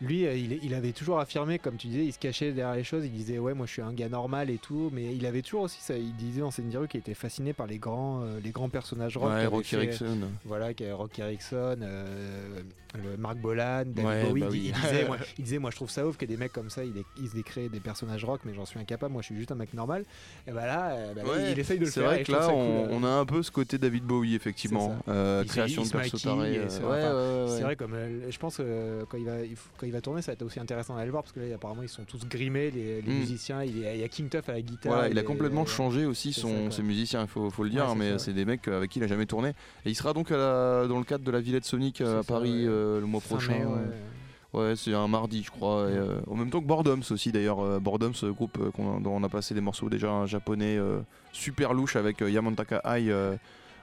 lui, 0.00 0.22
il, 0.22 0.58
il 0.64 0.74
avait 0.74 0.92
toujours 0.92 1.18
affirmé, 1.18 1.58
comme 1.58 1.76
tu 1.76 1.86
disais, 1.88 2.04
il 2.04 2.12
se 2.12 2.18
cachait 2.18 2.52
derrière 2.52 2.76
les 2.76 2.84
choses, 2.84 3.04
il 3.04 3.12
disait, 3.12 3.38
ouais, 3.38 3.54
moi 3.54 3.66
je 3.66 3.72
suis 3.72 3.82
un 3.82 3.92
gars 3.92 4.08
normal 4.08 4.50
et 4.50 4.58
tout, 4.58 4.90
mais 4.92 5.14
il 5.14 5.24
avait 5.26 5.42
toujours 5.42 5.62
aussi, 5.62 5.80
ça, 5.80 5.96
il 5.96 6.14
disait 6.16 6.42
en 6.42 6.50
scène 6.50 6.70
qu'il 6.88 7.00
était 7.00 7.14
fasciné 7.14 7.33
par 7.54 7.66
les 7.66 7.78
grands, 7.78 8.22
euh, 8.22 8.38
les 8.42 8.50
grands 8.50 8.68
personnages 8.68 9.16
rock. 9.16 9.30
Ouais, 9.30 9.62
fait, 9.62 9.76
Erickson. 9.76 10.18
Voilà, 10.44 10.68
Rocky 10.92 11.20
Erickson, 11.20 11.76
euh, 11.82 12.60
le 13.02 13.16
Mark 13.16 13.38
Bolan, 13.38 13.84
David 13.86 14.04
Ouais, 14.04 14.24
Bowie. 14.28 14.40
bah 14.40 14.46
il, 14.50 14.52
oui. 14.52 14.72
il 14.74 14.80
disait, 14.80 15.04
moi, 15.06 15.16
il 15.38 15.44
disait, 15.44 15.58
moi, 15.58 15.70
je 15.70 15.76
trouve 15.76 15.90
ça 15.90 16.06
ouf 16.06 16.16
que 16.16 16.24
des 16.26 16.36
mecs 16.36 16.52
comme 16.52 16.70
ça, 16.70 16.84
ils, 16.84 16.92
ils 17.20 17.28
se 17.28 17.34
décréent 17.34 17.68
des 17.68 17.80
personnages 17.80 18.24
rock, 18.24 18.42
mais 18.44 18.54
j'en 18.54 18.64
suis 18.64 18.78
incapable. 18.78 19.12
Moi, 19.12 19.22
je 19.22 19.26
suis 19.26 19.36
juste 19.36 19.50
un 19.50 19.56
mec 19.56 19.74
normal. 19.74 20.04
Et 20.46 20.52
bah 20.52 20.66
là, 20.66 20.92
euh, 20.92 21.12
bah 21.14 21.22
Ouais, 21.24 21.52
il 21.52 21.58
essaye 21.58 21.78
de 21.78 21.84
le 21.86 21.90
C'est 21.90 22.00
faire. 22.00 22.10
vrai 22.10 22.20
et 22.20 22.24
que 22.24 22.30
là, 22.32 22.48
on, 22.50 22.86
cool. 22.86 22.92
on 22.92 23.04
a 23.04 23.08
un 23.08 23.24
peu 23.26 23.42
ce 23.42 23.50
côté 23.50 23.78
David 23.78 24.04
Bowie, 24.04 24.34
effectivement. 24.36 24.96
C'est 25.04 25.10
Euh, 25.10 25.44
création 25.44 25.82
de 25.82 25.88
perso 25.90 26.16
euh, 26.28 26.68
c'est- 26.68 27.56
C'est 27.56 27.62
vrai, 27.62 27.76
comme 27.76 27.94
euh, 27.94 28.30
je 28.30 28.38
pense 28.38 28.58
que 28.58 29.04
quand 29.08 29.18
il 29.18 29.24
va, 29.24 29.36
quand 29.76 29.86
il 29.86 29.92
va 29.92 30.00
tourner, 30.00 30.22
ça 30.22 30.32
va 30.32 30.34
être 30.34 30.42
aussi 30.42 30.60
intéressant 30.60 30.94
d'aller 30.94 31.06
le 31.06 31.10
voir 31.12 31.22
parce 31.24 31.32
que 31.32 31.40
là, 31.40 31.54
apparemment, 31.54 31.82
ils 31.82 31.88
sont 31.88 32.04
tous 32.04 32.26
grimés, 32.28 32.70
les, 32.70 33.02
les 33.02 33.10
Mm. 33.12 33.18
musiciens. 33.18 33.64
Il 33.64 33.78
y, 33.78 34.04
a, 34.04 34.08
King 34.08 34.28
Tuff 34.28 34.48
à 34.48 34.52
la 34.52 34.62
guitare. 34.62 34.92
Voilà, 34.92 35.08
il 35.08 35.18
a 35.18 35.22
complètement 35.22 35.66
changé 35.66 36.04
aussi 36.06 36.32
c'est 36.32 36.40
son, 36.42 36.70
ses 36.70 36.82
musiciens, 36.82 37.23
il 37.24 37.28
faut, 37.28 37.50
faut 37.50 37.64
le 37.64 37.70
dire, 37.70 37.88
Ouais, 37.88 37.94
mais 37.96 38.18
c'est 38.18 38.32
des 38.32 38.44
mecs 38.44 38.66
avec 38.68 38.90
qui 38.90 38.98
il 39.00 39.04
a 39.04 39.06
jamais 39.08 39.26
tourné. 39.26 39.50
Et 39.84 39.90
il 39.90 39.94
sera 39.94 40.12
donc 40.12 40.30
à 40.30 40.36
la- 40.36 40.86
dans 40.86 40.98
le 40.98 41.04
cadre 41.04 41.24
de 41.24 41.30
la 41.30 41.40
Villette 41.40 41.64
Sonic 41.64 42.00
euh, 42.00 42.20
à 42.20 42.22
ça, 42.22 42.32
Paris 42.32 42.52
ouais. 42.52 42.66
euh, 42.68 43.00
le 43.00 43.06
mois 43.06 43.20
Fin 43.20 43.28
prochain. 43.36 43.52
mai, 43.52 43.64
ouais. 43.64 44.60
Ouais, 44.60 44.74
c'est 44.76 44.94
un 44.94 45.08
mardi, 45.08 45.42
je 45.42 45.50
crois. 45.50 45.88
et, 45.90 45.94
euh, 45.96 46.20
en 46.30 46.36
même 46.36 46.48
temps 46.48 46.60
que 46.60 46.66
Boredoms 46.66 47.02
aussi, 47.10 47.32
d'ailleurs. 47.32 47.58
Euh, 47.60 47.80
Boredoms, 47.80 48.12
euh, 48.22 48.30
groupe 48.30 48.56
euh, 48.60 48.70
dont 49.00 49.10
on 49.10 49.24
a 49.24 49.28
passé 49.28 49.52
des 49.52 49.60
morceaux 49.60 49.88
déjà 49.88 50.10
un 50.12 50.26
japonais 50.26 50.76
euh, 50.78 51.00
super 51.32 51.74
louche 51.74 51.96
avec 51.96 52.22
euh, 52.22 52.30
Yamantaka 52.30 52.80
Ai 52.84 53.10
euh, 53.10 53.34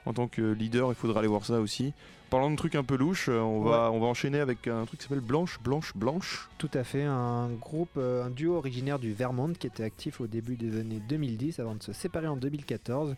en 0.06 0.14
tant 0.14 0.28
que 0.28 0.40
leader. 0.52 0.88
Il 0.90 0.94
faudra 0.94 1.18
aller 1.18 1.28
voir 1.28 1.44
ça 1.44 1.60
aussi. 1.60 1.92
Parlant 2.32 2.50
de 2.50 2.56
trucs 2.56 2.76
un 2.76 2.82
peu 2.82 2.96
louches, 2.96 3.28
euh, 3.28 3.40
on 3.40 3.60
va, 3.60 3.92
on 3.92 4.00
va 4.00 4.06
enchaîner 4.06 4.40
avec 4.40 4.66
un 4.66 4.86
truc 4.86 4.98
qui 4.98 5.04
s'appelle 5.04 5.20
Blanche, 5.20 5.60
Blanche, 5.62 5.92
Blanche. 5.94 6.48
Tout 6.56 6.70
à 6.72 6.82
fait, 6.82 7.02
un 7.02 7.50
groupe, 7.50 7.98
un 7.98 8.30
duo 8.30 8.56
originaire 8.56 8.98
du 8.98 9.12
Vermont 9.12 9.52
qui 9.52 9.66
était 9.66 9.84
actif 9.84 10.18
au 10.18 10.26
début 10.26 10.56
des 10.56 10.80
années 10.80 11.02
2010 11.10 11.60
avant 11.60 11.74
de 11.74 11.82
se 11.82 11.92
séparer 11.92 12.28
en 12.28 12.38
2014. 12.38 13.16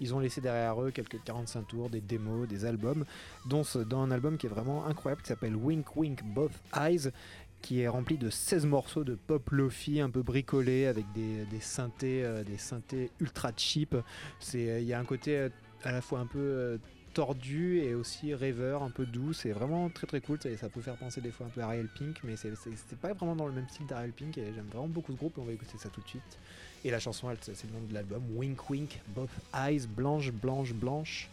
Ils 0.00 0.14
ont 0.14 0.18
laissé 0.18 0.40
derrière 0.40 0.82
eux 0.82 0.90
quelques 0.92 1.22
45 1.24 1.66
tours, 1.66 1.90
des 1.90 2.00
démos, 2.00 2.48
des 2.48 2.64
albums, 2.64 3.04
dont 3.44 3.64
dans 3.86 4.00
un 4.00 4.10
album 4.10 4.38
qui 4.38 4.46
est 4.46 4.48
vraiment 4.48 4.86
incroyable 4.86 5.20
qui 5.20 5.28
s'appelle 5.28 5.56
Wink 5.56 5.94
Wink 5.94 6.24
Both 6.24 6.52
Eyes 6.74 7.10
qui 7.60 7.80
est 7.80 7.88
rempli 7.88 8.16
de 8.16 8.30
16 8.30 8.64
morceaux 8.64 9.04
de 9.04 9.14
pop 9.14 9.50
lofi 9.50 10.00
un 10.00 10.08
peu 10.08 10.22
bricolés 10.22 10.86
avec 10.86 11.04
des, 11.12 11.60
synthés, 11.60 12.24
euh, 12.24 12.44
des 12.44 12.58
synthés 12.58 13.10
ultra 13.20 13.52
cheap. 13.54 13.94
Il 14.54 14.84
y 14.84 14.94
a 14.94 14.98
un 14.98 15.04
côté 15.04 15.36
euh, 15.36 15.48
à 15.82 15.92
la 15.92 16.00
fois 16.00 16.18
un 16.18 16.26
peu 16.26 16.38
euh, 16.38 16.78
tordu 17.14 17.78
et 17.78 17.94
aussi 17.94 18.34
rêveur, 18.34 18.82
un 18.82 18.90
peu 18.90 19.06
doux. 19.06 19.32
C'est 19.32 19.52
vraiment 19.52 19.88
très 19.88 20.06
très 20.06 20.20
cool. 20.20 20.38
Ça, 20.40 20.68
peut 20.68 20.80
faire 20.80 20.96
penser 20.96 21.20
des 21.20 21.30
fois 21.30 21.46
un 21.46 21.50
peu 21.50 21.62
à 21.62 21.66
Ariel 21.66 21.88
Pink, 21.88 22.20
mais 22.24 22.36
c'est 22.36 22.98
pas 23.00 23.14
vraiment 23.14 23.36
dans 23.36 23.46
le 23.46 23.52
même 23.52 23.68
style 23.68 23.86
d'Ariel 23.86 24.12
Pink. 24.12 24.36
Et 24.36 24.52
j'aime 24.54 24.66
vraiment 24.66 24.88
beaucoup 24.88 25.12
ce 25.12 25.16
groupe. 25.16 25.38
Et 25.38 25.40
on 25.40 25.44
va 25.44 25.52
écouter 25.52 25.78
ça 25.78 25.88
tout 25.88 26.02
de 26.02 26.08
suite. 26.08 26.38
Et 26.84 26.90
la 26.90 26.98
chanson, 26.98 27.34
c'est 27.40 27.64
le 27.64 27.72
nom 27.72 27.86
de 27.88 27.94
l'album 27.94 28.22
Wink 28.34 28.68
Wink, 28.68 29.00
Both 29.14 29.30
Eyes, 29.54 29.86
Blanche, 29.86 30.32
Blanche, 30.32 30.74
Blanche. 30.74 31.30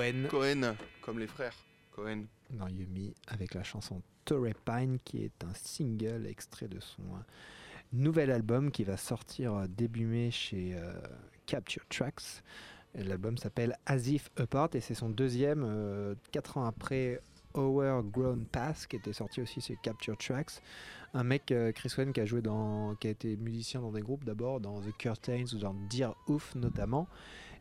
Cohen. 0.00 0.28
Cohen, 0.30 0.76
comme 1.02 1.18
les 1.18 1.26
frères 1.26 1.54
Cohen. 1.90 2.24
Dans 2.48 2.68
Yumi, 2.68 3.14
avec 3.26 3.52
la 3.52 3.62
chanson 3.62 4.00
Torrey 4.24 4.54
Pine, 4.64 4.98
qui 5.04 5.22
est 5.22 5.44
un 5.44 5.52
single 5.52 6.26
extrait 6.26 6.68
de 6.68 6.80
son 6.80 7.02
euh, 7.02 7.20
nouvel 7.92 8.30
album 8.30 8.70
qui 8.70 8.82
va 8.82 8.96
sortir 8.96 9.52
euh, 9.52 9.66
début 9.68 10.06
mai 10.06 10.30
chez 10.30 10.74
euh, 10.74 10.94
Capture 11.44 11.86
Tracks. 11.90 12.42
L'album 12.94 13.36
s'appelle 13.36 13.76
As 13.84 14.08
If 14.08 14.30
Apart 14.38 14.70
et 14.72 14.80
c'est 14.80 14.94
son 14.94 15.10
deuxième, 15.10 16.16
4 16.32 16.56
ans 16.56 16.64
après 16.64 17.20
Our 17.54 18.02
Grown 18.02 18.44
Pass, 18.46 18.86
qui 18.86 18.96
était 18.96 19.12
sorti 19.12 19.40
aussi 19.40 19.60
chez 19.60 19.76
Capture 19.82 20.16
Tracks. 20.16 20.60
Un 21.14 21.24
mec, 21.24 21.50
euh, 21.50 21.72
Chris 21.72 21.92
Wen, 21.98 22.12
qui 22.12 22.20
a 22.20 22.26
joué 22.26 22.40
dans, 22.42 22.94
qui 22.96 23.08
a 23.08 23.10
été 23.10 23.36
musicien 23.36 23.80
dans 23.80 23.90
des 23.90 24.00
groupes 24.00 24.24
d'abord, 24.24 24.60
dans 24.60 24.80
The 24.80 24.96
Curtains 24.96 25.46
ou 25.52 25.58
dans 25.58 25.74
Dear 25.88 26.14
Oof 26.28 26.54
notamment. 26.54 27.08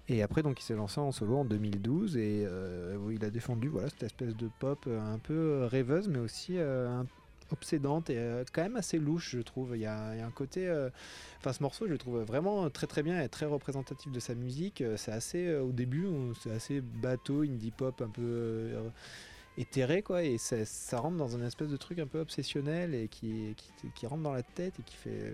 Et 0.10 0.24
après, 0.24 0.42
donc, 0.42 0.60
il 0.60 0.64
s'est 0.64 0.76
lancé 0.76 1.00
en 1.00 1.12
solo 1.12 1.38
en 1.38 1.46
2012 1.46 2.18
et 2.18 2.44
euh, 2.46 2.98
il 3.12 3.24
a 3.24 3.30
défendu 3.30 3.68
voilà, 3.68 3.90
cette 3.90 4.04
espèce 4.04 4.36
de 4.36 4.50
pop 4.60 4.86
euh, 4.88 5.00
un 5.00 5.20
peu 5.20 5.66
rêveuse, 5.66 6.08
mais 6.08 6.18
aussi 6.20 6.58
euh, 6.58 7.04
obsédante 7.52 8.10
et 8.10 8.18
euh, 8.18 8.44
quand 8.52 8.64
même 8.64 8.76
assez 8.76 8.98
louche, 8.98 9.36
je 9.36 9.42
trouve. 9.42 9.76
Il 9.76 9.82
y 9.82 9.86
a, 9.86 10.10
un 10.26 10.32
côté. 10.32 10.68
euh, 10.68 10.90
Enfin, 11.38 11.54
ce 11.54 11.62
morceau, 11.64 11.86
je 11.86 11.92
le 11.92 11.98
trouve 11.98 12.20
vraiment 12.24 12.70
très 12.70 12.88
très 12.88 13.04
bien 13.04 13.22
et 13.22 13.30
très 13.30 13.46
représentatif 13.46 14.12
de 14.12 14.20
sa 14.20 14.36
musique. 14.36 14.82
Euh, 14.82 14.98
C'est 14.98 15.12
assez, 15.12 15.48
euh, 15.48 15.62
au 15.62 15.72
début, 15.72 16.08
c'est 16.42 16.52
assez 16.52 16.82
bateau, 16.82 17.44
indie 17.44 17.72
pop, 17.72 18.02
un 18.02 18.10
peu. 18.10 18.22
euh, 18.24 18.90
éthéré 19.58 20.02
quoi 20.04 20.24
et 20.24 20.38
ça, 20.38 21.00
rentre 21.00 21.18
dans 21.18 21.36
une 21.36 21.44
espèce 21.44 21.68
de 21.68 21.76
truc 21.76 22.00
un 22.00 22.08
peu 22.08 22.20
obsessionnel 22.20 22.96
et 22.96 23.10
qui, 23.10 23.56
rentre 24.04 24.24
dans 24.24 24.32
la 24.32 24.44
tête 24.44 24.80
et 24.80 24.84
qui 24.84 24.96
fait 24.96 25.34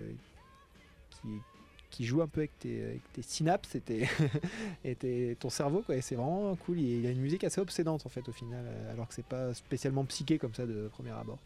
qui 1.96 2.04
joue 2.04 2.20
un 2.20 2.26
peu 2.26 2.40
avec 2.40 2.58
tes, 2.58 2.82
avec 2.82 3.12
tes 3.14 3.22
synapses 3.22 3.74
et, 3.74 3.80
tes- 3.80 4.06
et 4.84 4.94
tes- 4.94 5.34
ton 5.40 5.48
cerveau 5.48 5.80
quoi 5.80 5.96
et 5.96 6.02
c'est 6.02 6.14
vraiment 6.14 6.54
cool 6.56 6.78
il 6.78 7.00
y 7.00 7.06
a 7.06 7.10
une 7.10 7.20
musique 7.20 7.42
assez 7.44 7.58
obsédante 7.60 8.04
en 8.04 8.10
fait 8.10 8.28
au 8.28 8.32
final 8.32 8.64
alors 8.92 9.08
que 9.08 9.14
c'est 9.14 9.24
pas 9.24 9.54
spécialement 9.54 10.04
psyché 10.04 10.38
comme 10.38 10.52
ça 10.52 10.66
de 10.66 10.88
premier 10.88 11.12
abord 11.12 11.38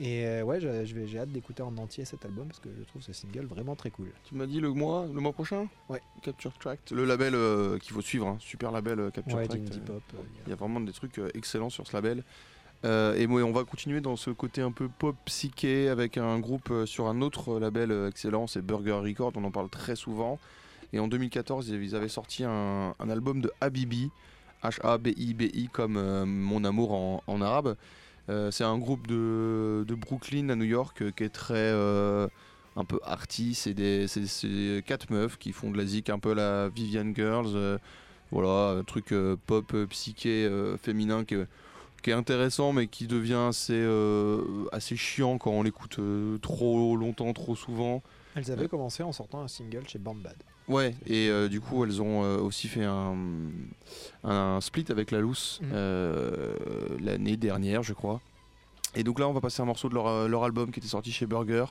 et 0.00 0.26
euh, 0.26 0.42
ouais 0.42 0.58
j'ai 0.60 1.18
hâte 1.18 1.30
d'écouter 1.30 1.62
en 1.62 1.76
entier 1.78 2.04
cet 2.04 2.24
album 2.24 2.48
parce 2.48 2.58
que 2.60 2.68
je 2.76 2.82
trouve 2.84 3.00
ce 3.00 3.12
single 3.12 3.46
vraiment 3.46 3.76
très 3.76 3.90
cool 3.90 4.10
Tu 4.24 4.34
m'as 4.34 4.46
dit 4.46 4.60
le 4.60 4.72
mois, 4.72 5.06
le 5.06 5.20
mois 5.20 5.32
prochain? 5.32 5.68
Ouais. 5.88 6.02
Capture 6.22 6.52
Tract. 6.58 6.90
Le 6.92 7.04
label 7.04 7.34
euh, 7.34 7.78
qu'il 7.78 7.92
faut 7.94 8.02
suivre, 8.02 8.26
hein. 8.26 8.36
super 8.40 8.72
label 8.72 8.98
euh, 9.00 9.10
Capture 9.10 9.38
ouais 9.38 9.46
Tract. 9.46 9.72
euh, 9.88 9.98
Il 10.46 10.50
y 10.50 10.52
a 10.52 10.56
vraiment 10.56 10.80
des 10.80 10.92
trucs 10.92 11.18
excellents 11.34 11.70
sur 11.70 11.86
ce 11.86 11.94
label. 11.94 12.24
Euh, 12.84 13.14
et 13.14 13.26
on 13.26 13.52
va 13.52 13.64
continuer 13.64 14.00
dans 14.00 14.16
ce 14.16 14.30
côté 14.30 14.60
un 14.60 14.70
peu 14.70 14.88
pop 14.88 15.16
psyché 15.24 15.88
avec 15.88 16.18
un 16.18 16.38
groupe 16.38 16.70
euh, 16.70 16.86
sur 16.86 17.08
un 17.08 17.22
autre 17.22 17.58
label 17.58 17.90
euh, 17.90 18.08
excellent, 18.08 18.46
c'est 18.46 18.60
Burger 18.62 19.00
Records, 19.02 19.32
on 19.36 19.44
en 19.44 19.50
parle 19.50 19.70
très 19.70 19.96
souvent. 19.96 20.38
Et 20.92 20.98
en 20.98 21.08
2014, 21.08 21.68
ils 21.68 21.94
avaient 21.94 22.08
sorti 22.08 22.44
un, 22.44 22.94
album 23.00 23.40
de 23.40 23.52
Habibi, 23.60 24.10
H-A-B-I-B-I 24.62 25.68
comme 25.72 25.96
euh, 25.96 26.24
mon 26.24 26.64
amour 26.64 27.22
en, 27.26 27.40
arabe. 27.40 27.76
Euh, 28.28 28.50
c'est 28.50 28.64
un 28.64 28.78
groupe 28.78 29.06
de, 29.06 29.84
de 29.86 29.94
Brooklyn 29.94 30.48
à 30.48 30.56
New 30.56 30.64
York 30.64 31.02
qui 31.14 31.24
est 31.24 31.28
très 31.28 31.72
un 32.78 32.84
peu 32.84 33.00
arty. 33.04 33.54
C'est 33.54 33.74
des 33.74 34.06
quatre 34.86 35.10
meufs 35.10 35.38
qui 35.38 35.52
font 35.52 35.70
de 35.70 35.76
la 35.76 35.86
zik 35.86 36.10
un 36.10 36.18
peu 36.18 36.34
la 36.34 36.68
Vivian 36.68 37.12
Girls. 37.14 37.78
voilà, 38.30 38.78
un 38.78 38.84
truc 38.84 39.14
pop 39.46 39.76
psyché 39.90 40.48
féminin 40.82 41.24
qui 41.24 41.34
est, 41.34 41.46
qui 42.06 42.10
est 42.10 42.14
intéressant 42.14 42.72
mais 42.72 42.86
qui 42.86 43.08
devient 43.08 43.46
assez, 43.48 43.72
euh, 43.74 44.40
assez 44.70 44.94
chiant 44.94 45.38
quand 45.38 45.50
on 45.50 45.64
l'écoute 45.64 45.98
euh, 45.98 46.38
trop 46.38 46.96
longtemps, 46.96 47.32
trop 47.32 47.56
souvent. 47.56 48.00
elles 48.36 48.52
avaient 48.52 48.68
commencé 48.68 49.02
en 49.02 49.10
sortant 49.10 49.40
un 49.40 49.48
single 49.48 49.88
chez 49.88 49.98
Band 49.98 50.14
Bad 50.14 50.36
Ouais, 50.68 50.94
et 51.04 51.28
euh, 51.28 51.48
du 51.48 51.60
coup, 51.60 51.82
elles 51.82 52.00
ont 52.00 52.22
euh, 52.22 52.38
aussi 52.38 52.68
fait 52.68 52.84
un, 52.84 53.16
un 54.22 54.60
split 54.60 54.84
avec 54.88 55.10
la 55.10 55.18
Loose 55.18 55.60
euh, 55.72 56.54
l'année 57.00 57.36
dernière, 57.36 57.82
je 57.82 57.92
crois. 57.92 58.20
Et 58.94 59.02
donc 59.02 59.18
là, 59.18 59.28
on 59.28 59.32
va 59.32 59.40
passer 59.40 59.62
un 59.62 59.66
morceau 59.66 59.88
de 59.88 59.94
leur, 59.94 60.06
euh, 60.06 60.28
leur 60.28 60.44
album 60.44 60.70
qui 60.70 60.78
était 60.78 60.88
sorti 60.88 61.10
chez 61.10 61.26
Burger. 61.26 61.64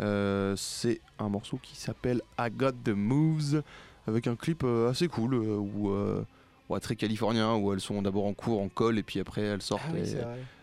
Euh, 0.00 0.54
c'est 0.56 1.02
un 1.18 1.28
morceau 1.28 1.58
qui 1.62 1.76
s'appelle 1.76 2.22
I 2.38 2.48
Got 2.50 2.72
the 2.82 2.94
Moves, 2.96 3.62
avec 4.06 4.26
un 4.26 4.36
clip 4.36 4.62
euh, 4.64 4.88
assez 4.88 5.08
cool, 5.08 5.34
euh, 5.34 5.56
où, 5.56 5.90
euh, 5.90 6.22
ouais, 6.68 6.80
très 6.80 6.96
californien, 6.96 7.54
où 7.56 7.72
elles 7.72 7.80
sont 7.80 8.02
d'abord 8.02 8.26
en 8.26 8.34
cours, 8.34 8.60
en 8.60 8.68
col, 8.68 8.98
et 8.98 9.02
puis 9.02 9.20
après 9.20 9.42
elles 9.42 9.62
sortent 9.62 9.82
ah 9.88 9.92
oui 9.94 10.14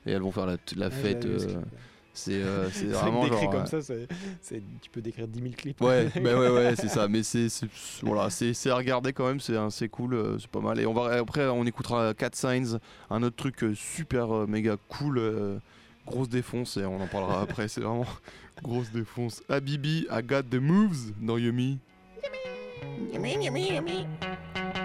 et, 0.06 0.12
elles 0.12 0.22
vont 0.22 0.32
faire 0.32 0.46
la, 0.46 0.58
la 0.76 0.88
Ouais, 0.88 0.92
fête. 0.92 1.26
euh, 1.26 1.62
c'est 2.14 2.42
euh, 2.44 2.70
vraiment 2.90 3.24
décrit 3.24 3.42
genre, 3.44 3.52
comme 3.52 3.62
euh, 3.62 3.66
ça, 3.66 3.82
c'est, 3.82 4.08
c'est- 4.42 4.62
tu 4.82 4.90
peux 4.92 5.02
décrire 5.02 5.28
10 5.28 5.42
000 5.42 5.54
clips. 5.58 5.82
Ouais, 5.82 6.10
bah 6.22 6.38
ouais, 6.38 6.50
ouais, 6.50 6.76
c'est 6.76 6.88
ça. 6.88 7.08
Mais 7.08 7.24
c'est 7.24 7.48
voilà, 8.04 8.30
c'est 8.30 8.54
c'est 8.54 8.70
à 8.70 8.76
regarder 8.76 9.14
quand 9.14 9.28
même. 9.28 9.40
C'est 9.40 9.56
c'est 9.72 9.90
cool, 9.90 10.14
euh, 10.14 10.38
c'est 10.40 10.50
pas 10.50 10.60
mal. 10.60 10.80
Et 10.80 10.86
on 10.86 10.94
va 10.94 11.16
après, 11.16 11.48
on 11.48 11.66
écoutera 11.66 12.14
Cat 12.14 12.30
Signs, 12.34 12.78
un 13.10 13.24
autre 13.24 13.36
truc 13.36 13.66
super 13.76 14.48
méga 14.48 14.78
cool, 14.90 15.18
euh, 15.18 15.58
grosse 16.06 16.30
défonce 16.30 16.78
et 16.78 16.86
on 16.86 17.02
en 17.02 17.08
parlera 17.08 17.42
après. 17.42 17.68
C'est 17.68 17.82
vraiment 17.82 18.06
grosse 18.64 18.92
défonce. 18.92 19.42
Habibi, 19.50 20.06
I 20.12 20.22
got 20.22 20.44
the 20.44 20.56
moves 20.62 21.14
dans 21.20 21.38
Yumi. 21.38 21.80
I 23.12 24.83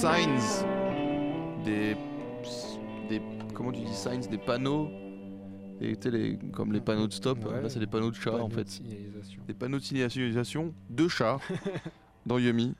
signs, 0.00 0.64
des, 1.64 1.94
des 3.08 3.20
comment 3.54 3.70
tu 3.72 3.80
dis 3.82 3.92
signs, 3.94 4.20
des 4.30 4.38
panneaux, 4.38 4.88
et, 5.80 5.94
les- 6.10 6.38
comme 6.52 6.72
les 6.72 6.80
panneaux 6.80 7.06
de 7.06 7.12
stop. 7.12 7.44
Ouais. 7.44 7.60
Là, 7.62 7.68
c'est 7.68 7.80
des 7.80 7.86
panneaux 7.86 8.10
de 8.10 8.16
chat 8.16 8.30
Panneau 8.30 8.44
en 8.44 8.48
fait. 8.50 8.80
Des 9.46 9.54
panneaux 9.54 9.78
de 9.78 9.82
signalisation 9.82 10.74
de 10.88 11.06
chats 11.08 11.38
dans 12.26 12.38
Yumi, 12.38 12.74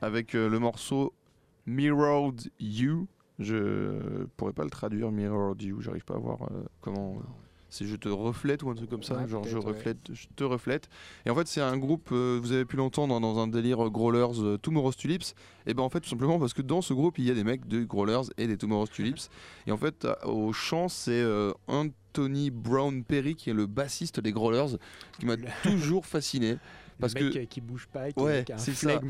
avec 0.00 0.34
euh, 0.34 0.48
le 0.48 0.58
morceau 0.60 1.12
Mirrored 1.66 2.40
You. 2.60 3.08
Je 3.40 4.24
pourrais 4.36 4.52
pas 4.52 4.64
le 4.64 4.70
traduire, 4.70 5.10
Mirrored 5.10 5.60
You. 5.60 5.80
J'arrive 5.80 6.04
pas 6.04 6.14
à 6.14 6.18
voir 6.18 6.42
euh, 6.42 6.62
comment. 6.80 7.16
euh, 7.16 7.47
c'est 7.70 7.84
je 7.86 7.96
te 7.96 8.08
reflète 8.08 8.62
ou 8.62 8.70
un 8.70 8.74
truc 8.74 8.88
comme 8.90 9.02
ça, 9.02 9.16
Ouais, 9.16 9.28
genre 9.28 9.44
je 9.44 9.56
ouais. 9.58 9.94
te 10.36 10.44
reflète. 10.44 10.88
Et 11.26 11.30
en 11.30 11.34
fait 11.34 11.46
c'est 11.46 11.60
un 11.60 11.76
groupe, 11.76 12.08
euh, 12.12 12.38
vous 12.40 12.52
avez 12.52 12.64
pu 12.64 12.76
l'entendre 12.76 13.18
dans 13.20 13.38
un 13.38 13.46
délire 13.48 13.86
euh, 13.86 13.90
Growlers 13.90 14.40
euh, 14.40 14.56
Tomorrow's 14.58 14.96
Tulips. 14.96 15.34
Et 15.66 15.74
ben 15.74 15.82
en 15.82 15.90
fait 15.90 16.00
tout 16.00 16.08
simplement 16.08 16.38
parce 16.38 16.54
que 16.54 16.62
dans 16.62 16.80
ce 16.82 16.94
groupe 16.94 17.18
il 17.18 17.24
y 17.26 17.30
a 17.30 17.34
des 17.34 17.44
mecs 17.44 17.66
de 17.68 17.84
Growlers 17.84 18.28
et 18.38 18.46
des 18.46 18.56
Tomorrow's 18.56 18.90
Tulips. 18.90 19.28
et 19.66 19.72
en 19.72 19.76
fait 19.76 20.04
à- 20.04 20.26
au 20.26 20.52
chant 20.52 20.88
c'est 20.88 21.10
euh, 21.20 21.52
Anthony 21.66 22.50
Brown 22.50 23.04
Perry 23.04 23.34
qui 23.34 23.50
est 23.50 23.54
le 23.54 23.66
bassiste 23.66 24.20
des 24.20 24.32
Growlers, 24.32 24.76
qui 25.18 25.26
m'a 25.26 25.36
toujours 25.62 26.06
fasciné. 26.06 26.56
Parce 27.00 27.14
le 27.14 27.24
mec 27.24 27.32
que- 27.34 27.38
euh, 27.38 27.44
qui 27.46 27.60
bouge 27.60 27.86
pas, 27.92 28.10
qui, 28.12 28.20
Ouais, 28.22 28.44
qui 28.44 28.52
a 28.52 28.56
un 28.56 28.58
c'est 28.58 28.74
ça. 28.74 29.00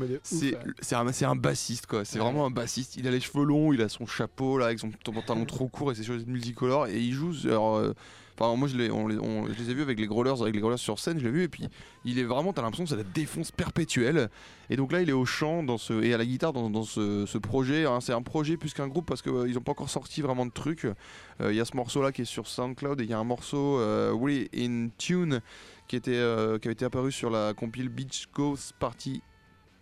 C'est 0.81 0.95
un, 0.95 1.11
c'est 1.11 1.25
un 1.25 1.35
bassiste 1.35 1.85
quoi, 1.87 2.05
c'est 2.05 2.17
Ouais. 2.19 2.23
vraiment 2.25 2.45
un 2.45 2.51
bassiste. 2.51 2.95
Il 2.97 3.07
a 3.07 3.11
les 3.11 3.19
cheveux 3.19 3.43
longs, 3.43 3.73
il 3.73 3.81
a 3.81 3.89
son 3.89 4.05
chapeau 4.05 4.57
là 4.57 4.67
avec 4.67 4.79
son 4.79 4.91
pantalon 5.03 5.45
trop 5.45 5.67
court 5.67 5.91
et 5.91 5.95
ses 5.95 6.03
cheveux 6.03 6.23
multicolores 6.25 6.87
et 6.87 6.99
il 6.99 7.13
joue. 7.13 7.33
Alors, 7.45 7.77
euh, 7.77 7.93
enfin 8.39 8.55
moi 8.55 8.67
je 8.67 8.77
les, 8.77 8.89
on 8.91 9.07
les, 9.07 9.17
on- 9.17 9.47
je 9.47 9.53
les 9.53 9.69
ai 9.71 9.73
vus 9.73 9.81
avec 9.81 9.99
les 9.99 10.07
growlers, 10.07 10.41
avec 10.41 10.53
les 10.55 10.61
growlers 10.61 10.77
sur 10.77 10.97
scène, 10.99 11.19
je 11.19 11.25
l'ai 11.25 11.31
vu 11.31 11.43
et 11.43 11.47
puis 11.49 11.67
il 12.05 12.19
est 12.19 12.23
vraiment, 12.23 12.53
t'as 12.53 12.61
l'impression 12.61 12.83
que 12.85 12.89
c'est 12.91 12.95
la 12.95 13.03
défonce 13.03 13.51
perpétuelle. 13.51 14.29
Et 14.69 14.75
donc 14.75 14.91
là 14.91 15.01
il 15.01 15.09
est 15.09 15.13
au 15.13 15.25
chant 15.25 15.63
dans 15.63 15.77
ce, 15.77 16.01
et 16.03 16.13
à 16.13 16.17
la 16.17 16.25
guitare 16.25 16.53
dans, 16.53 16.69
dans 16.69 16.83
ce, 16.83 17.25
ce 17.25 17.37
projet. 17.37 17.85
hein. 17.85 17.99
c'est 18.01 18.13
un 18.13 18.21
projet 18.21 18.55
plus 18.55 18.73
qu'un 18.73 18.87
groupe 18.87 19.05
parce 19.05 19.21
qu'ils 19.21 19.33
n'ont 19.53 19.61
pas 19.61 19.71
encore 19.71 19.89
sorti 19.89 20.21
vraiment 20.21 20.45
de 20.45 20.51
trucs. 20.51 20.85
Euh, 20.85 21.51
Il 21.51 21.55
y 21.55 21.59
a 21.59 21.65
ce 21.65 21.75
morceau 21.75 22.01
là 22.03 22.11
qui 22.11 22.21
est 22.21 22.25
sur 22.25 22.47
SoundCloud 22.47 23.01
et 23.01 23.03
il 23.03 23.09
y 23.09 23.13
a 23.13 23.19
un 23.19 23.23
morceau 23.23 23.79
euh, 23.79 24.11
We 24.13 24.47
in 24.55 24.89
Tune 24.97 25.41
qui, 25.89 25.95
était, 25.95 26.15
euh, 26.15 26.57
avait 26.63 26.71
été 26.71 26.85
apparu 26.85 27.11
sur 27.11 27.29
la 27.29 27.53
compile 27.53 27.89
Beach 27.89 28.27
Ghost 28.33 28.73
Party 28.79 29.21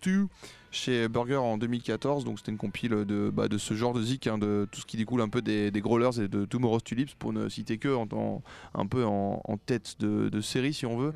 2 0.04 0.28
chez 0.72 1.08
Burger 1.10 1.36
en 1.36 1.58
2014. 1.58 2.24
Donc 2.24 2.40
c'était 2.40 2.52
une 2.52 2.58
compile 2.58 2.92
de, 3.06 3.30
bah, 3.30 3.48
de 3.48 3.58
ce 3.58 3.74
genre 3.74 3.94
de 3.94 4.02
zik, 4.02 4.26
hein, 4.26 4.38
de 4.38 4.68
tout 4.72 4.80
ce 4.82 4.86
qui 4.86 4.96
découle 4.96 5.22
un 5.22 5.30
peu 5.30 5.42
des, 5.42 5.70
Growlers 5.76 6.22
et 6.24 6.28
de 6.30 6.46
Tomorrow's 6.46 6.84
Tulips 6.84 7.14
pour 7.16 7.34
ne 7.34 7.50
citer 7.50 7.78
que 7.78 7.90
un 8.74 8.88
peu 8.88 9.06
en, 9.06 9.60
tête 9.66 9.98
de, 10.00 10.30
de 10.30 10.42
série 10.42 10.74
si 10.74 10.86
on 10.86 10.98
veut. 10.98 11.14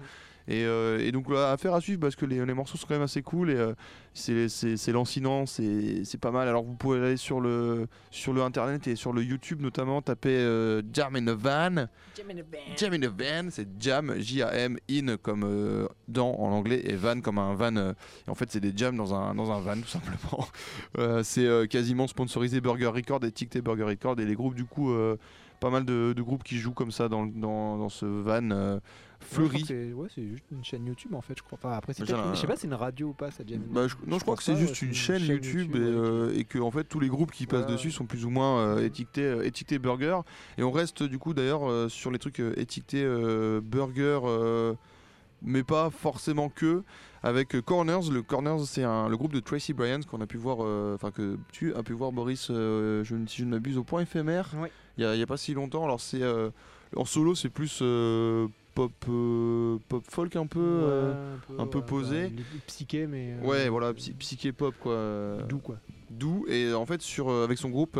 Et, 0.51 0.65
euh, 0.65 0.99
et 0.99 1.11
donc 1.13 1.27
affaire 1.31 1.73
à 1.73 1.79
suivre 1.79 2.01
parce 2.01 2.15
que 2.17 2.25
les, 2.25 2.45
les 2.45 2.53
morceaux 2.53 2.77
sont 2.77 2.85
quand 2.85 2.95
même 2.95 3.03
assez 3.03 3.21
cool 3.21 3.51
et 3.51 3.55
euh, 3.55 3.73
c'est- 4.13 4.91
lancinant, 4.91 5.45
c'est 5.45 6.19
pas 6.19 6.31
mal. 6.31 6.47
Alors 6.49 6.63
vous 6.63 6.73
pouvez 6.75 6.99
aller 6.99 7.15
sur 7.15 7.39
le, 7.39 7.87
sur 8.09 8.33
le 8.33 8.41
internet 8.41 8.85
et 8.87 8.95
sur 8.97 9.13
le 9.13 9.23
YouTube 9.23 9.61
notamment, 9.61 10.01
taper 10.01 10.35
euh, 10.35 10.81
Jam 10.91 11.15
in 11.15 11.27
a 11.27 11.33
Van. 11.33 11.85
Jam 12.75 12.93
in 12.93 13.03
a 13.03 13.07
Van, 13.07 13.47
c'est 13.49 13.67
Jam, 13.79 14.13
J-A-M, 14.17 14.77
in 14.89 15.15
comme 15.17 15.87
dans 16.09 16.33
en 16.35 16.51
anglais 16.51 16.81
et 16.83 16.95
van 16.95 17.21
comme 17.21 17.37
un 17.37 17.53
van. 17.53 17.75
et 17.77 17.93
en 18.29 18.35
fait, 18.35 18.51
c'est 18.51 18.59
des 18.59 18.73
jams 18.75 18.97
dans 18.97 19.13
un, 19.15 19.33
dans 19.35 19.51
un 19.51 19.59
van 19.61 19.75
tout 19.79 19.87
simplement. 19.87 20.45
Euh, 20.97 21.23
c'est 21.23 21.45
euh, 21.45 21.67
quasiment 21.67 22.07
sponsorisé 22.07 22.59
Burger 22.59 22.87
Record, 22.87 23.23
étiqueté 23.23 23.61
Burger 23.61 23.83
Record 23.83 24.19
et 24.19 24.25
les 24.25 24.35
groupes 24.35 24.55
du 24.55 24.65
coup. 24.65 24.91
euh, 24.91 25.15
pas 25.61 25.69
mal 25.69 25.85
de, 25.85 26.13
de 26.17 26.21
groupes 26.23 26.43
qui 26.43 26.57
jouent 26.57 26.73
comme 26.73 26.91
ça 26.91 27.07
dans, 27.07 27.27
dans 27.27 27.87
ce 27.87 28.05
van 28.07 28.79
euh, 29.39 29.93
Ouais, 29.93 30.07
c'est 30.13 30.21
ouais, 30.21 30.27
juste 30.27 30.43
une 30.51 30.63
chaîne 30.63 30.85
YouTube 30.85 31.13
en 31.13 31.21
fait, 31.21 31.33
je 31.37 31.43
crois. 31.43 31.57
Enfin, 31.61 31.71
après, 31.75 31.93
c'est 31.93 32.05
peut-être- 32.05 32.19
un- 32.19 32.33
je 32.33 32.39
sais 32.39 32.47
pas 32.47 32.55
si 32.55 32.61
c'est 32.61 32.67
une 32.67 32.73
radio 32.73 33.09
ou 33.09 33.13
pas, 33.13 33.31
ça 33.31 33.43
Jam. 33.47 33.61
Bah, 33.69 33.87
je- 33.87 33.95
non, 34.07 34.17
je, 34.17 34.23
crois 34.23 34.35
que 34.35 34.43
c'est 34.43 34.55
juste 34.55 34.81
une 34.81 34.93
chaîne, 34.93 35.21
YouTube, 35.23 35.75
et, 35.75 35.79
euh, 35.79 36.33
et 36.35 36.43
que 36.45 36.59
en 36.59 36.71
fait 36.71 36.83
tous 36.85 36.99
les 36.99 37.07
groupes 37.09 37.31
qui 37.31 37.45
passent 37.47 37.67
dessus 37.67 37.91
sont 37.91 38.05
plus 38.05 38.25
ou 38.25 38.29
moins 38.29 38.59
euh, 38.59 38.85
étiquetés, 38.85 39.23
euh, 39.23 39.43
étiquetés 39.45 39.79
burger. 39.79 40.19
Et 40.57 40.63
on 40.63 40.71
reste 40.71 41.03
du 41.03 41.17
coup 41.19 41.33
d'ailleurs 41.33 41.89
sur 41.89 42.11
les 42.11 42.19
trucs 42.19 42.39
étiquetés 42.39 43.05
burger, 43.63 44.19
mais 45.41 45.63
pas 45.63 45.89
forcément 45.89 46.49
que. 46.49 46.83
Avec 47.23 47.61
Corners, 47.61 48.09
le 48.11 48.23
Corners 48.23 48.65
c'est 48.65 48.83
un- 48.83 49.07
le 49.07 49.15
groupe 49.15 49.31
de 49.33 49.39
Tracy 49.39 49.73
Bryant 49.73 49.99
qu'on 50.09 50.21
a 50.21 50.25
pu 50.25 50.37
voir, 50.37 50.57
euh, 50.61 50.95
enfin 50.95 51.11
que 51.11 51.37
tu 51.51 51.71
as 51.75 51.83
pu 51.83 51.93
voir 51.93 52.11
Boris, 52.11 52.47
euh, 52.49 53.03
je, 53.03 53.15
si 53.27 53.41
je 53.41 53.45
ne 53.45 53.51
m'abuse, 53.51 53.77
au 53.77 53.83
point 53.83 54.01
éphémère. 54.01 54.49
Il 54.97 55.03
y 55.03 55.05
a, 55.05 55.13
il 55.13 55.19
y 55.19 55.21
a 55.21 55.27
pas 55.27 55.37
si 55.37 55.53
longtemps. 55.53 55.83
Alors 55.83 56.01
c'est 56.01 56.23
euh, 56.23 56.49
en 56.95 57.05
solo 57.05 57.35
c'est 57.35 57.49
plus 57.49 57.77
pop, 58.73 58.91
euh, 59.09 59.77
pop 59.89 60.03
folk 60.09 60.35
un 60.35 60.45
peu. 60.47 60.59
euh, 60.61 61.35
un 61.57 61.65
peu 61.67 61.81
posé. 61.81 62.29
bah, 62.29 62.41
psyché, 62.67 63.07
mais. 63.07 63.33
euh, 63.41 63.45
Ouais, 63.47 63.69
voilà, 63.69 63.93
psy- 63.93 64.13
psyché 64.13 64.51
pop 64.51 64.73
quoi. 64.79 65.37
Doux 65.49 65.59
quoi. 65.59 65.77
Doux 66.09 66.45
et 66.49 66.73
en 66.73 66.85
fait 66.85 67.01
sur 67.01 67.29
avec 67.31 67.57
son 67.57 67.69
groupe, 67.69 67.97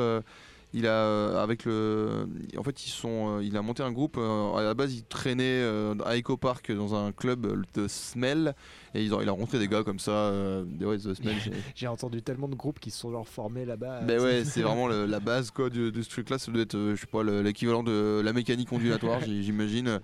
il 0.73 0.87
a 0.87 0.91
euh, 0.91 1.43
avec 1.43 1.65
le, 1.65 2.27
en 2.57 2.63
fait 2.63 2.85
ils 2.85 2.89
sont, 2.89 3.37
euh, 3.39 3.43
il 3.43 3.57
a 3.57 3.61
monté 3.61 3.83
un 3.83 3.91
groupe. 3.91 4.15
euh, 4.17 4.53
à 4.55 4.63
la 4.63 4.73
base, 4.73 4.93
il 4.93 5.03
traînait 5.03 5.63
à 6.05 6.15
Echo 6.17 6.37
Park 6.37 6.71
dans 6.71 6.95
un 6.95 7.11
club 7.11 7.47
The 7.73 7.87
Smell 7.87 8.55
et 8.93 9.03
ils 9.03 9.13
ont, 9.13 9.21
il 9.21 9.27
a 9.29 9.31
rencontré 9.31 9.59
des 9.59 9.67
gars 9.67 9.83
comme 9.83 9.99
ça. 9.99 10.31
des- 10.65 10.85
ouais, 10.85 10.97
The 10.97 11.13
Smell. 11.13 11.35
j'ai- 11.75 11.87
entendu 11.87 12.21
tellement 12.21 12.47
de 12.47 12.55
groupes 12.55 12.79
qui 12.79 12.89
se 12.91 12.99
sont 12.99 13.11
genre 13.11 13.27
formés 13.27 13.65
là-bas. 13.65 14.01
Ben 14.01 14.19
ouais, 14.21 14.43
c'est 14.45 14.61
vraiment 14.61 14.87
le- 14.87 15.05
la 15.05 15.19
base 15.19 15.51
quoi 15.51 15.69
de, 15.69 15.89
de 15.89 16.01
ce 16.01 16.09
truc-là. 16.09 16.37
Ça 16.37 16.51
doit 16.51 16.61
être, 16.61 16.77
je 16.77 16.95
sais 16.99 17.05
pas, 17.07 17.23
le- 17.23 17.41
l'équivalent 17.41 17.83
de 17.83 18.21
la 18.23 18.33
mécanique 18.33 18.71
ondulatoire, 18.71 19.19
j'imagine. 19.25 19.99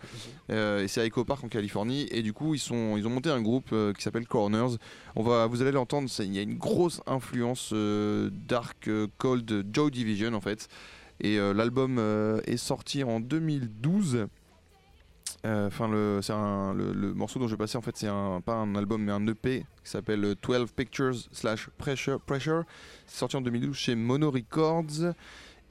Et 0.49 0.87
c'est 0.87 1.01
à 1.01 1.05
Echo 1.05 1.23
Park 1.25 1.43
en 1.43 1.47
Californie. 1.49 2.07
Et 2.11 2.21
du 2.21 2.33
coup, 2.33 2.53
ils, 2.55 2.59
sont, 2.59 2.95
ils 2.97 3.05
ont 3.07 3.09
monté 3.09 3.29
un 3.29 3.41
groupe 3.41 3.73
qui 3.95 4.01
s'appelle 4.03 4.27
Corners. 4.27 4.77
On 5.15 5.23
va, 5.23 5.47
vous 5.47 5.61
allez 5.61 5.71
l'entendre, 5.71 6.09
il 6.19 6.33
y 6.35 6.39
a 6.39 6.41
une 6.41 6.57
grosse 6.57 7.01
influence 7.07 7.73
dark, 8.47 8.89
cold, 9.17 9.65
Joy 9.73 9.91
Division 9.91 10.33
en 10.33 10.41
fait. 10.41 10.56
Et 11.19 11.39
euh, 11.39 11.53
l'album 11.53 11.97
euh, 11.99 12.39
est 12.45 12.57
sorti 12.57 13.03
en 13.03 13.19
2012. 13.19 14.27
Euh, 15.45 15.67
Enfin, 15.67 15.87
le, 15.87 17.13
morceau 17.13 17.39
dont 17.39 17.47
je 17.47 17.53
vais 17.53 17.57
passer, 17.57 17.77
en 17.77 17.81
fait, 17.81 17.95
c'est 17.95 18.07
pas 18.45 18.55
un 18.55 18.75
album, 18.75 19.03
mais 19.03 19.11
un 19.11 19.25
EP 19.27 19.65
qui 19.83 19.89
s'appelle 19.89 20.23
euh, 20.25 20.35
12 20.41 20.71
Pictures 20.71 21.15
slash 21.31 21.69
Pressure. 21.77 22.63
C'est 23.05 23.17
sorti 23.17 23.35
en 23.35 23.41
2012 23.41 23.75
chez 23.75 23.95
Mono 23.95 24.31
Records. 24.31 25.13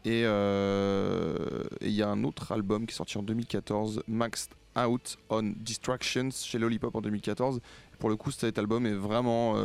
Et 0.04 0.20
il 0.20 1.90
y 1.90 2.02
a 2.02 2.08
un 2.08 2.24
autre 2.24 2.52
album 2.52 2.86
qui 2.86 2.92
est 2.92 2.96
sorti 2.96 3.18
en 3.18 3.22
2014, 3.22 4.04
Maxed 4.06 4.52
Out 4.76 5.18
on 5.30 5.52
Distractions, 5.56 6.30
chez 6.30 6.58
Lollipop 6.60 6.94
en 6.94 7.00
2014. 7.00 7.60
Pour 7.98 8.08
le 8.08 8.16
coup, 8.16 8.30
cet 8.30 8.56
album 8.56 8.86
est 8.86 8.94
vraiment 8.94 9.56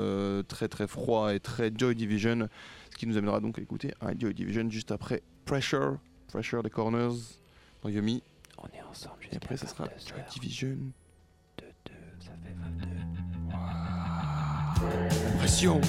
très 0.48 0.68
très 0.68 0.88
froid 0.88 1.36
et 1.36 1.40
très 1.40 1.72
Joy 1.76 1.94
Division, 1.94 2.50
ce 2.92 2.98
qui 2.98 3.08
nous 3.08 3.18
amènera 3.18 3.40
donc 3.40 3.58
à 3.58 3.62
écouter 3.62 3.94
un 4.02 4.18
Joy 4.18 4.34
Division 4.34 4.70
juste 4.70 4.92
après 4.92 5.22
Pressure, 5.46 5.98
Pressure 6.28 6.62
des 6.64 6.70
Corners 6.70 7.16
dans 7.82 7.90
Yumi. 7.90 8.22
On 8.58 8.68
est 8.68 8.82
ensemble 8.90 9.16
Et 9.32 9.38
après, 9.38 9.58
ça 9.58 9.68
sera 9.68 9.86
Joy 9.86 10.22
Division. 10.32 10.78
ça 12.20 12.32
fait 12.44 12.54
22. 12.54 12.88
Pression 15.40 15.82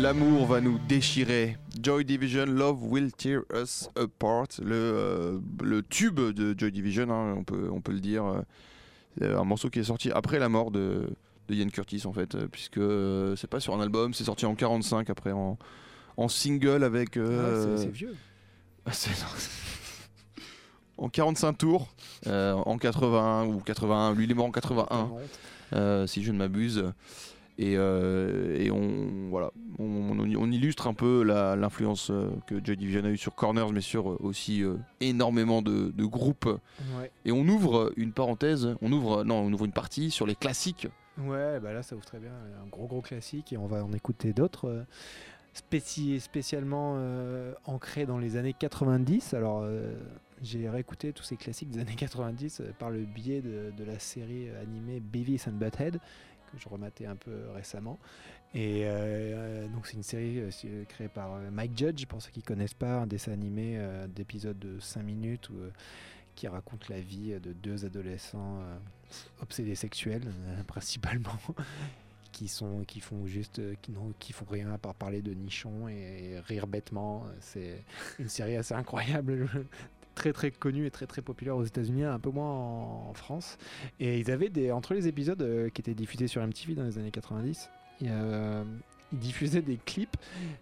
L'amour 0.00 0.46
va 0.46 0.60
nous 0.60 0.78
déchirer. 0.88 1.56
Joy 1.82 2.04
Division, 2.04 2.46
Love 2.46 2.84
Will 2.84 3.12
Tear 3.12 3.42
Us 3.54 3.88
Apart. 3.96 4.46
Le, 4.62 4.74
euh, 4.74 5.38
le 5.62 5.82
tube 5.82 6.20
de 6.20 6.54
Joy 6.58 6.70
Division, 6.70 7.10
hein, 7.10 7.34
on, 7.38 7.44
peut, 7.44 7.68
on 7.72 7.80
peut 7.80 7.92
le 7.92 8.00
dire. 8.00 8.24
euh, 8.24 8.40
C'est 9.18 9.32
un 9.32 9.44
morceau 9.44 9.70
qui 9.70 9.80
est 9.80 9.84
sorti 9.84 10.10
après 10.12 10.38
la 10.38 10.48
mort 10.48 10.70
de, 10.70 11.08
de 11.48 11.54
Ian 11.54 11.68
Curtis, 11.68 12.02
en 12.06 12.12
fait, 12.12 12.34
euh, 12.34 12.46
puisque 12.50 12.78
euh, 12.78 13.34
c'est 13.36 13.48
pas 13.48 13.60
sur 13.60 13.74
un 13.74 13.80
album, 13.80 14.14
c'est 14.14 14.24
sorti 14.24 14.46
en 14.46 14.54
45 14.54 15.10
après 15.10 15.32
en, 15.32 15.58
en 16.16 16.28
single 16.28 16.84
avec. 16.84 17.16
Ah, 17.16 17.20
euh, 17.20 17.76
c'est- 17.76 17.84
c'est 17.84 17.90
vieux. 17.92 18.14
ah, 18.86 18.90
en 20.98 21.08
45 21.08 21.52
tours, 21.54 21.88
en 22.26 22.78
81 22.78 23.46
ou 23.46 23.60
81. 23.60 24.14
Lui, 24.14 24.24
il 24.24 24.30
est 24.30 24.34
mort 24.34 24.46
en 24.46 24.50
81 24.52 24.96
Honte. 25.00 25.20
euh, 25.72 26.06
si 26.06 26.22
je 26.22 26.32
ne 26.32 26.38
m'abuse. 26.38 26.84
Et, 27.58 27.74
euh, 27.76 28.56
et 28.56 28.70
on, 28.70 29.28
voilà, 29.30 29.50
on, 29.80 30.50
illustre 30.50 30.86
un 30.86 30.94
peu 30.94 31.22
l'influence 31.22 32.10
euh, 32.10 32.30
que 32.46 32.64
Joy 32.64 32.76
Division 32.76 33.04
a 33.04 33.08
eu 33.10 33.16
sur 33.16 33.34
Corners, 33.34 33.72
mais 33.72 33.80
sur 33.80 34.10
euh, 34.12 34.16
aussi 34.20 34.62
énormément 35.00 35.60
de, 35.60 35.90
de 35.90 36.04
groupes. 36.04 36.48
Ouais. 36.98 37.10
Et 37.24 37.32
on 37.32 37.46
ouvre 37.48 37.92
une 37.96 38.12
parenthèse, 38.12 38.76
on 38.80 38.92
ouvre, 38.92 39.24
non, 39.24 39.40
on 39.40 39.52
ouvre 39.52 39.64
une 39.64 39.72
partie 39.72 40.10
sur 40.10 40.26
les 40.26 40.36
classiques. 40.36 40.86
Ouais, 41.18 41.58
bah 41.58 41.72
là 41.72 41.82
ça 41.82 41.96
ouvre 41.96 42.04
très 42.04 42.20
bien, 42.20 42.30
un 42.64 42.68
gros 42.68 42.86
gros 42.86 43.00
classique 43.00 43.52
et 43.52 43.56
on 43.56 43.66
va 43.66 43.84
en 43.84 43.92
écouter 43.92 44.32
d'autres 44.32 44.84
spéci- 45.52 46.20
spécialement 46.20 46.94
euh, 46.98 47.52
ancrés 47.64 48.06
dans 48.06 48.18
les 48.18 48.36
années 48.36 48.54
90. 48.56 49.34
Alors 49.34 49.62
euh, 49.64 49.94
j'ai 50.42 50.68
réécouté 50.68 51.12
tous 51.12 51.24
ces 51.24 51.36
classiques 51.36 51.70
des 51.70 51.80
années 51.80 51.96
90 51.96 52.60
euh, 52.60 52.70
par 52.78 52.90
le 52.90 53.00
biais 53.00 53.40
de, 53.40 53.72
de 53.76 53.84
la 53.84 53.98
série 53.98 54.48
animée 54.62 55.00
Beavis 55.00 55.46
and 55.48 55.54
Butthead 55.54 55.98
que 56.50 56.58
je 56.58 56.68
rematais 56.68 57.06
un 57.06 57.16
peu 57.16 57.50
récemment. 57.54 57.98
Et 58.54 58.86
euh, 58.86 58.88
euh, 58.88 59.68
donc 59.68 59.86
c'est 59.86 59.96
une 59.96 60.02
série 60.02 60.40
euh, 60.40 60.84
créée 60.88 61.08
par 61.08 61.34
euh, 61.34 61.50
Mike 61.50 61.76
Judge, 61.76 62.06
pour 62.06 62.22
ceux 62.22 62.30
qui 62.30 62.42
connaissent 62.42 62.74
pas, 62.74 63.00
un 63.00 63.06
dessin 63.06 63.32
animé 63.32 63.74
euh, 63.76 64.06
d'épisodes 64.06 64.58
de 64.58 64.80
5 64.80 65.02
minutes 65.02 65.48
euh, 65.52 65.70
qui 66.34 66.48
raconte 66.48 66.88
la 66.88 67.00
vie 67.00 67.38
de 67.40 67.52
deux 67.52 67.84
adolescents 67.84 68.60
euh, 68.60 68.78
obsédés 69.42 69.74
sexuels 69.74 70.22
euh, 70.26 70.62
principalement 70.66 71.36
qui 72.32 72.48
sont 72.48 72.84
qui 72.84 73.00
font 73.00 73.26
juste 73.26 73.58
euh, 73.58 73.74
qui 73.82 73.90
n'ont 73.92 74.14
qui 74.18 74.32
font 74.32 74.46
rien 74.48 74.72
à 74.72 74.78
part 74.78 74.94
parler 74.94 75.20
de 75.20 75.34
nichons 75.34 75.88
et 75.88 76.38
rire 76.46 76.66
bêtement 76.66 77.24
c'est 77.40 77.82
une 78.18 78.28
série 78.28 78.56
assez 78.56 78.74
incroyable 78.74 79.48
très 80.18 80.32
très 80.32 80.50
connue 80.50 80.84
et 80.86 80.90
très 80.90 81.06
très 81.06 81.22
populaire 81.22 81.56
aux 81.56 81.64
États-Unis 81.64 82.02
un 82.02 82.18
peu 82.18 82.30
moins 82.30 82.50
en, 82.50 83.14
France. 83.14 83.56
Et 84.00 84.18
ils 84.18 84.30
avaient 84.30 84.48
des 84.48 84.72
entre 84.72 84.94
les 84.94 85.06
épisodes 85.06 85.40
euh, 85.40 85.70
qui 85.70 85.80
étaient 85.80 85.94
diffusés 85.94 86.26
sur 86.26 86.44
MTV 86.44 86.74
dans 86.74 86.84
les 86.84 86.98
années 86.98 87.10
90 87.10 87.70
il 88.00 88.06
y 88.06 88.10
a, 88.10 88.12
euh, 88.12 88.64
il 89.12 89.18
diffusait 89.18 89.62
des 89.62 89.78
clips, 89.78 90.16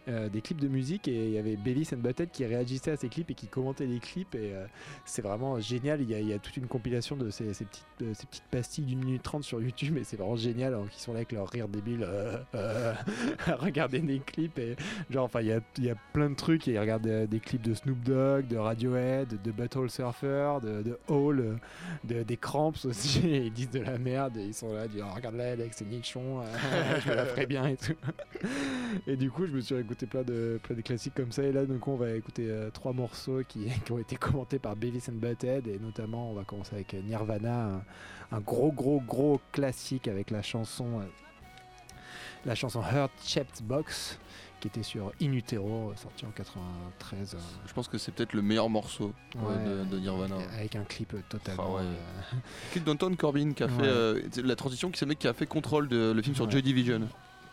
euh, 0.09 0.29
des 0.29 0.41
clips 0.41 0.61
de 0.61 0.69
musique 0.69 1.09
et 1.09 1.27
il 1.27 1.33
y 1.33 1.39
avait 1.39 1.57
Beavis 1.57 1.89
and 1.93 1.99
Butthead 1.99 2.31
qui 2.31 2.45
réagissait 2.45 2.93
à 2.93 2.97
ces 2.97 3.09
clips 3.09 3.31
et 3.31 3.35
qui 3.35 3.49
commentait 3.49 3.87
les 3.87 3.99
clips 3.99 4.35
et 4.35 4.55
euh, 4.55 4.67
c'est 5.05 5.23
vraiment 5.23 5.59
génial. 5.61 6.01
Il 6.01 6.11
y, 6.11 6.33
a, 6.33 6.39
toute 6.39 6.57
une 6.57 6.67
compilation 6.67 7.17
de 7.17 7.31
ces, 7.31 7.45
petites, 7.45 8.45
pastilles 8.51 8.85
d'une 8.85 9.05
minute 9.05 9.23
trente 9.23 9.45
sur 9.45 9.61
YouTube 9.61 9.97
et 9.97 10.05
c'est 10.05 10.17
vraiment 10.17 10.37
génial. 10.37 10.77
Qu'ils 10.91 11.01
sont 11.01 11.13
là 11.13 11.19
avec 11.19 11.33
leur 11.33 11.49
rire 11.49 11.69
débile 11.69 12.07
euh, 12.07 12.43
à 13.47 13.57
regarder 13.57 14.01
des 14.01 14.21
clips 14.21 14.59
et 14.59 14.77
genre, 15.11 15.25
enfin, 15.25 15.41
il 15.41 15.49
y 15.49 15.91
a, 15.91 15.95
plein 16.13 16.31
de 16.31 16.35
trucs 16.35 16.69
et 16.69 16.73
ils 16.73 16.79
regardent 16.79 17.27
des, 17.27 17.41
clips 17.41 17.63
de 17.63 17.75
Snoop 17.75 18.01
Dogg, 18.03 18.47
de 18.47 18.57
Radiohead, 18.57 19.43
de 19.43 19.51
Butthole 19.51 19.91
Surfer, 19.91 20.59
de, 20.63 20.83
de 20.83 20.99
Hall, 21.09 21.59
de, 22.05 22.23
des 22.23 22.37
Cramps 22.37 22.85
aussi. 22.85 23.27
Et 23.27 23.37
ils 23.47 23.53
disent 23.53 23.71
de 23.71 23.81
la 23.81 23.99
merde 23.99 24.37
et 24.37 24.45
ils 24.45 24.55
sont 24.55 24.73
là, 24.73 24.85
ils 24.85 24.93
disent 24.93 25.05
oh, 25.05 25.15
regarde 25.15 25.37
là, 25.37 25.53
Alex, 25.53 25.77
c'est 25.79 25.89
nichon, 25.89 26.43
je 27.05 27.11
me 27.11 27.15
la 27.15 27.27
ferai 27.27 27.47
bien 27.47 27.67
et 27.67 27.77
tout. 27.77 27.95
Et 29.07 29.17
du 29.17 29.31
coup, 29.31 29.47
je 29.47 29.53
me 29.53 29.61
suis 29.61 29.75
écouté 29.75 30.07
plein 30.07 30.23
de, 30.23 30.59
plein 30.63 30.75
de 30.77 30.81
classiques 30.81 31.15
comme 31.15 31.33
ça. 31.33 31.43
Et 31.43 31.53
là, 31.53 31.65
donc, 31.67 31.87
on 31.89 31.97
va 31.97 32.11
écouter 32.13 32.47
euh, 32.49 32.71
trois 32.71 32.93
morceaux 32.93 33.43
qui, 33.47 33.67
qui 33.85 33.93
ont 33.93 33.99
été 33.99 34.17
commentés 34.17 34.59
par 34.59 34.77
Beavis 34.77 35.09
and 35.09 35.15
Butthead. 35.17 35.67
Et 35.69 35.79
notamment, 35.79 36.31
on 36.31 36.35
va 36.35 36.45
commencer 36.45 36.75
avec 36.75 36.95
euh, 36.95 37.01
Nirvana, 37.03 37.67
un, 38.31 38.37
un 38.37 38.41
gros, 38.41 38.73
gros, 38.73 39.01
gros 39.01 39.41
classique 39.53 40.09
avec 40.09 40.31
la 40.31 40.43
chanson, 40.43 41.01
euh, 41.01 41.05
la 42.45 42.55
chanson 42.55 42.81
Heart 42.83 43.13
Shaped 43.25 43.63
Box, 43.65 44.19
qui 44.61 44.69
était 44.69 44.83
sur 44.83 45.13
In 45.21 45.33
Utero, 45.33 45.93
sorti 45.97 46.25
en 46.25 46.31
93. 46.31 47.35
euh, 47.35 47.39
Je 47.67 47.73
pense 47.75 47.89
que 47.89 47.99
c'est 47.99 48.13
peut-être 48.13 48.33
le 48.33 48.41
meilleur 48.43 48.71
morceau 48.71 49.13
ouais, 49.35 49.65
de, 49.67 49.85
de 49.85 49.99
Nirvana. 49.99 50.37
avec 50.57 50.77
un 50.77 50.85
clip 50.85 51.15
totalement. 51.29 51.65
Ah 51.67 51.75
ouais. 51.77 51.83
euh, 51.83 52.37
Clip 52.73 52.85
d'Anton 52.85 53.15
Corbin 53.17 53.53
qui 53.53 53.63
a 53.63 53.67
Ouais. 53.67 53.73
fait 53.73 53.83
euh, 53.87 54.21
la 54.45 54.57
transition, 54.57 54.91
qui 54.91 54.99
c'est 54.99 55.05
le 55.05 55.11
mec 55.11 55.19
qui 55.19 55.29
a 55.29 55.35
fait 55.35 55.47
Control 55.47 55.89
de 55.89 56.13
le 56.13 56.23
film 56.23 56.35
sur. 56.35 56.51
Joy 56.51 56.63
Division. 56.63 57.01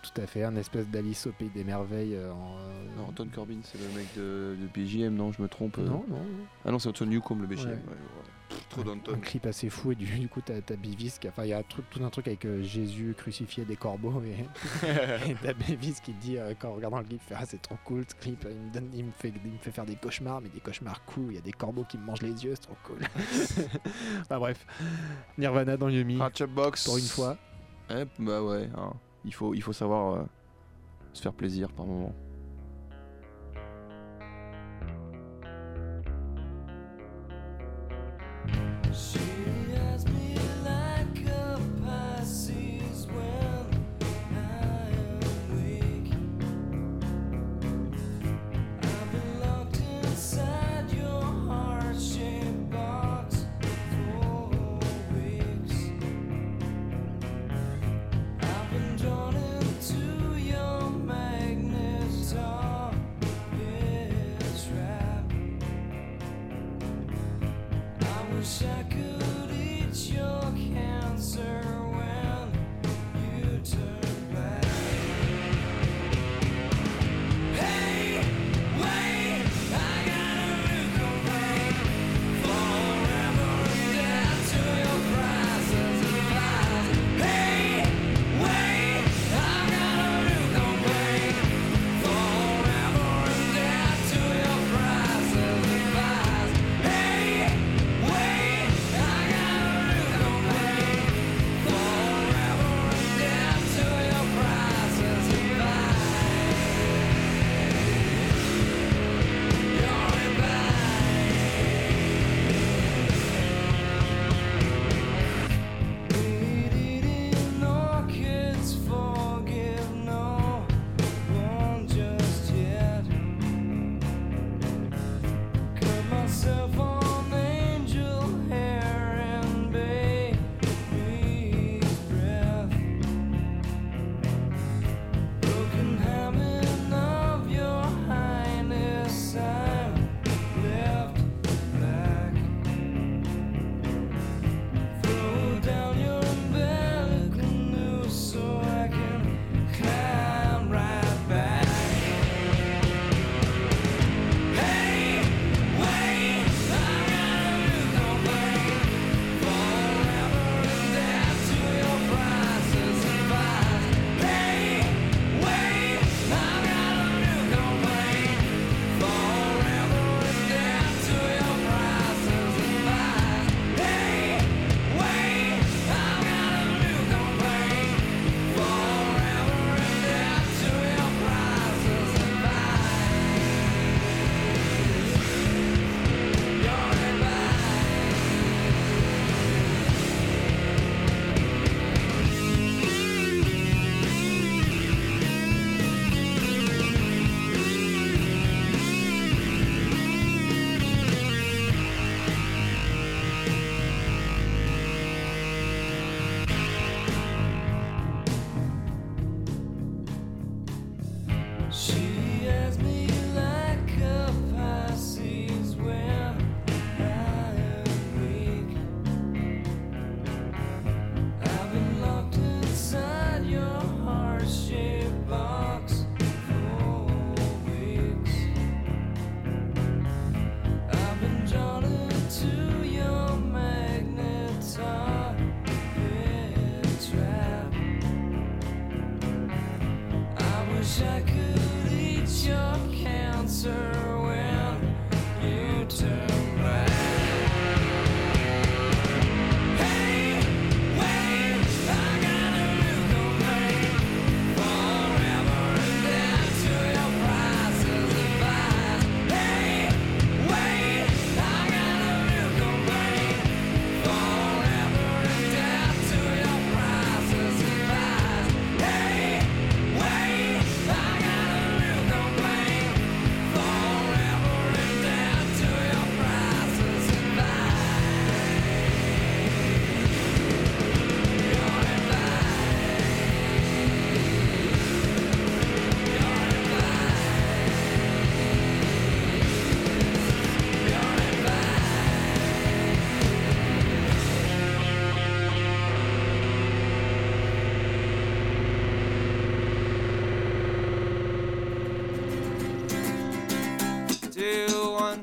Tout 0.03 0.21
à 0.21 0.27
fait, 0.27 0.43
un 0.43 0.55
espèce 0.57 0.87
d'Alice 0.89 1.25
au 1.27 1.31
pays 1.31 1.49
des 1.49 1.63
merveilles. 1.63 2.15
euh, 2.15 2.31
en, 2.31 2.57
euh, 2.59 2.85
Non, 2.97 3.07
Anton 3.09 3.27
Corbin, 3.33 3.57
c'est 3.63 3.79
le 3.79 3.87
mec 3.97 4.07
de, 4.15 4.55
de 4.61 4.67
BGM, 4.73 5.15
non, 5.15 5.31
je 5.31 5.41
me 5.41 5.47
trompe. 5.47 5.77
euh. 5.79 5.85
non, 5.87 6.05
non, 6.07 6.21
Ah 6.65 6.71
non, 6.71 6.77
c'est 6.79 6.89
Anton 6.89 7.05
Newcomb 7.07 7.39
le 7.41 7.47
BGM. 7.47 7.65
Ouais. 7.69 7.71
ouais, 7.71 7.77
ouais. 7.77 8.29
Pff, 8.49 8.67
Trop 8.69 8.83
d'Anton. 8.83 9.13
un 9.15 9.19
clip 9.19 9.45
assez 9.47 9.69
fou 9.69 9.93
et 9.93 9.95
du, 9.95 10.05
du 10.05 10.27
coup 10.27 10.41
t'as 10.41 10.59
t'as 10.61 10.75
Beavis 10.75 11.17
qui 11.17 11.27
enfin 11.29 11.43
il 11.45 11.49
y 11.49 11.53
a 11.53 11.57
un 11.59 11.63
truc, 11.63 11.85
tout 11.89 12.03
un 12.03 12.09
truc 12.09 12.27
avec 12.27 12.45
euh, 12.45 12.61
Jésus 12.61 13.15
crucifié 13.17 13.63
des 13.65 13.77
corbeaux 13.77 14.21
et, 14.23 14.45
et 15.31 15.35
t'as 15.41 15.53
Beavis 15.53 16.01
qui 16.03 16.13
dit 16.13 16.37
euh, 16.37 16.53
quand 16.59 16.69
en 16.69 16.73
regardant 16.73 16.99
le 16.99 17.05
clip 17.05 17.21
fait, 17.21 17.33
ah 17.37 17.45
c'est 17.47 17.61
trop 17.61 17.77
cool 17.85 18.03
ce 18.07 18.13
clip 18.15 18.45
il 18.47 18.55
me, 18.67 18.71
donne, 18.73 18.89
il, 18.93 19.05
me 19.05 19.11
fait, 19.11 19.29
il 19.43 19.51
me 19.51 19.57
fait 19.59 19.71
faire 19.71 19.85
des 19.85 19.95
cauchemars 19.95 20.39
mais 20.41 20.49
des 20.49 20.59
cauchemars 20.59 21.03
cool 21.05 21.27
il 21.29 21.35
y 21.35 21.37
a 21.37 21.41
des 21.41 21.53
corbeaux 21.53 21.85
qui 21.85 21.97
me 21.97 22.03
mangent 22.03 22.21
les 22.21 22.43
yeux 22.43 22.53
c'est 22.53 22.61
trop 22.67 22.77
cool 22.83 22.99
enfin 24.21 24.37
bref 24.37 24.67
Nirvana 25.37 25.77
dans 25.77 25.89
Yumi 25.89 26.21
Hatchet 26.21 26.45
Box. 26.47 26.83
pour 26.85 26.97
une 26.97 27.03
fois 27.05 27.37
Eh, 27.89 28.03
bah 28.19 28.43
ouais, 28.43 28.69
hein. 28.77 28.93
Il, 29.25 29.33
faut, 29.33 29.53
il 29.53 29.61
faut 29.61 29.73
savoir 29.73 30.15
euh, 30.15 30.23
se 31.13 31.21
faire 31.21 31.33
plaisir 31.33 31.71
par 31.71 31.85
moment. 31.85 32.13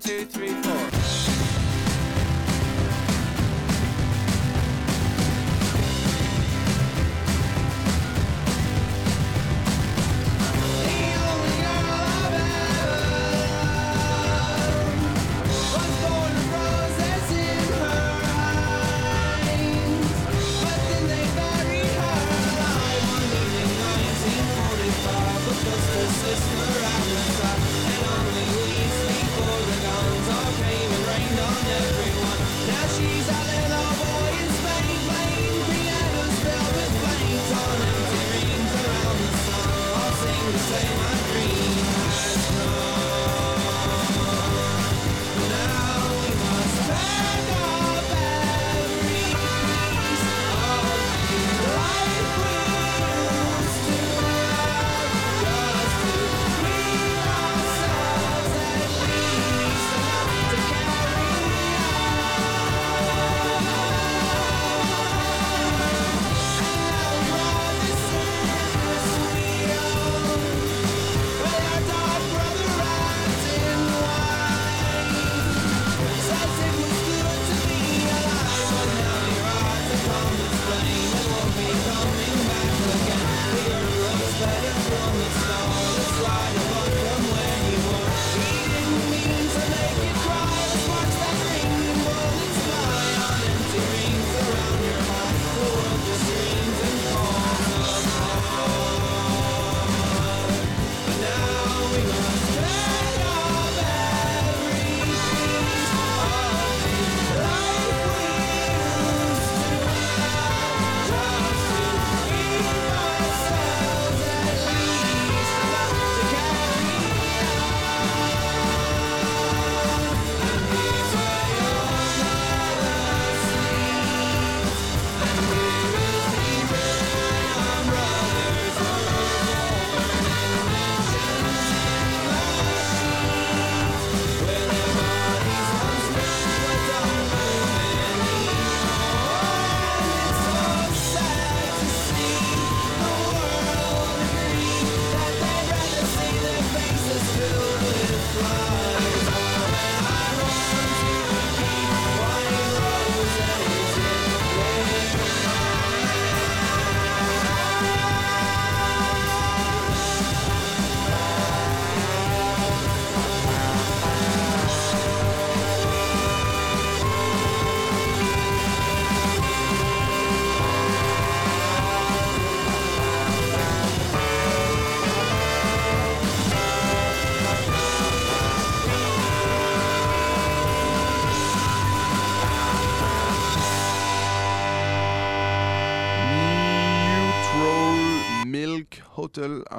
Two, 0.00 0.24
three, 0.24 0.48
four. 0.48 0.99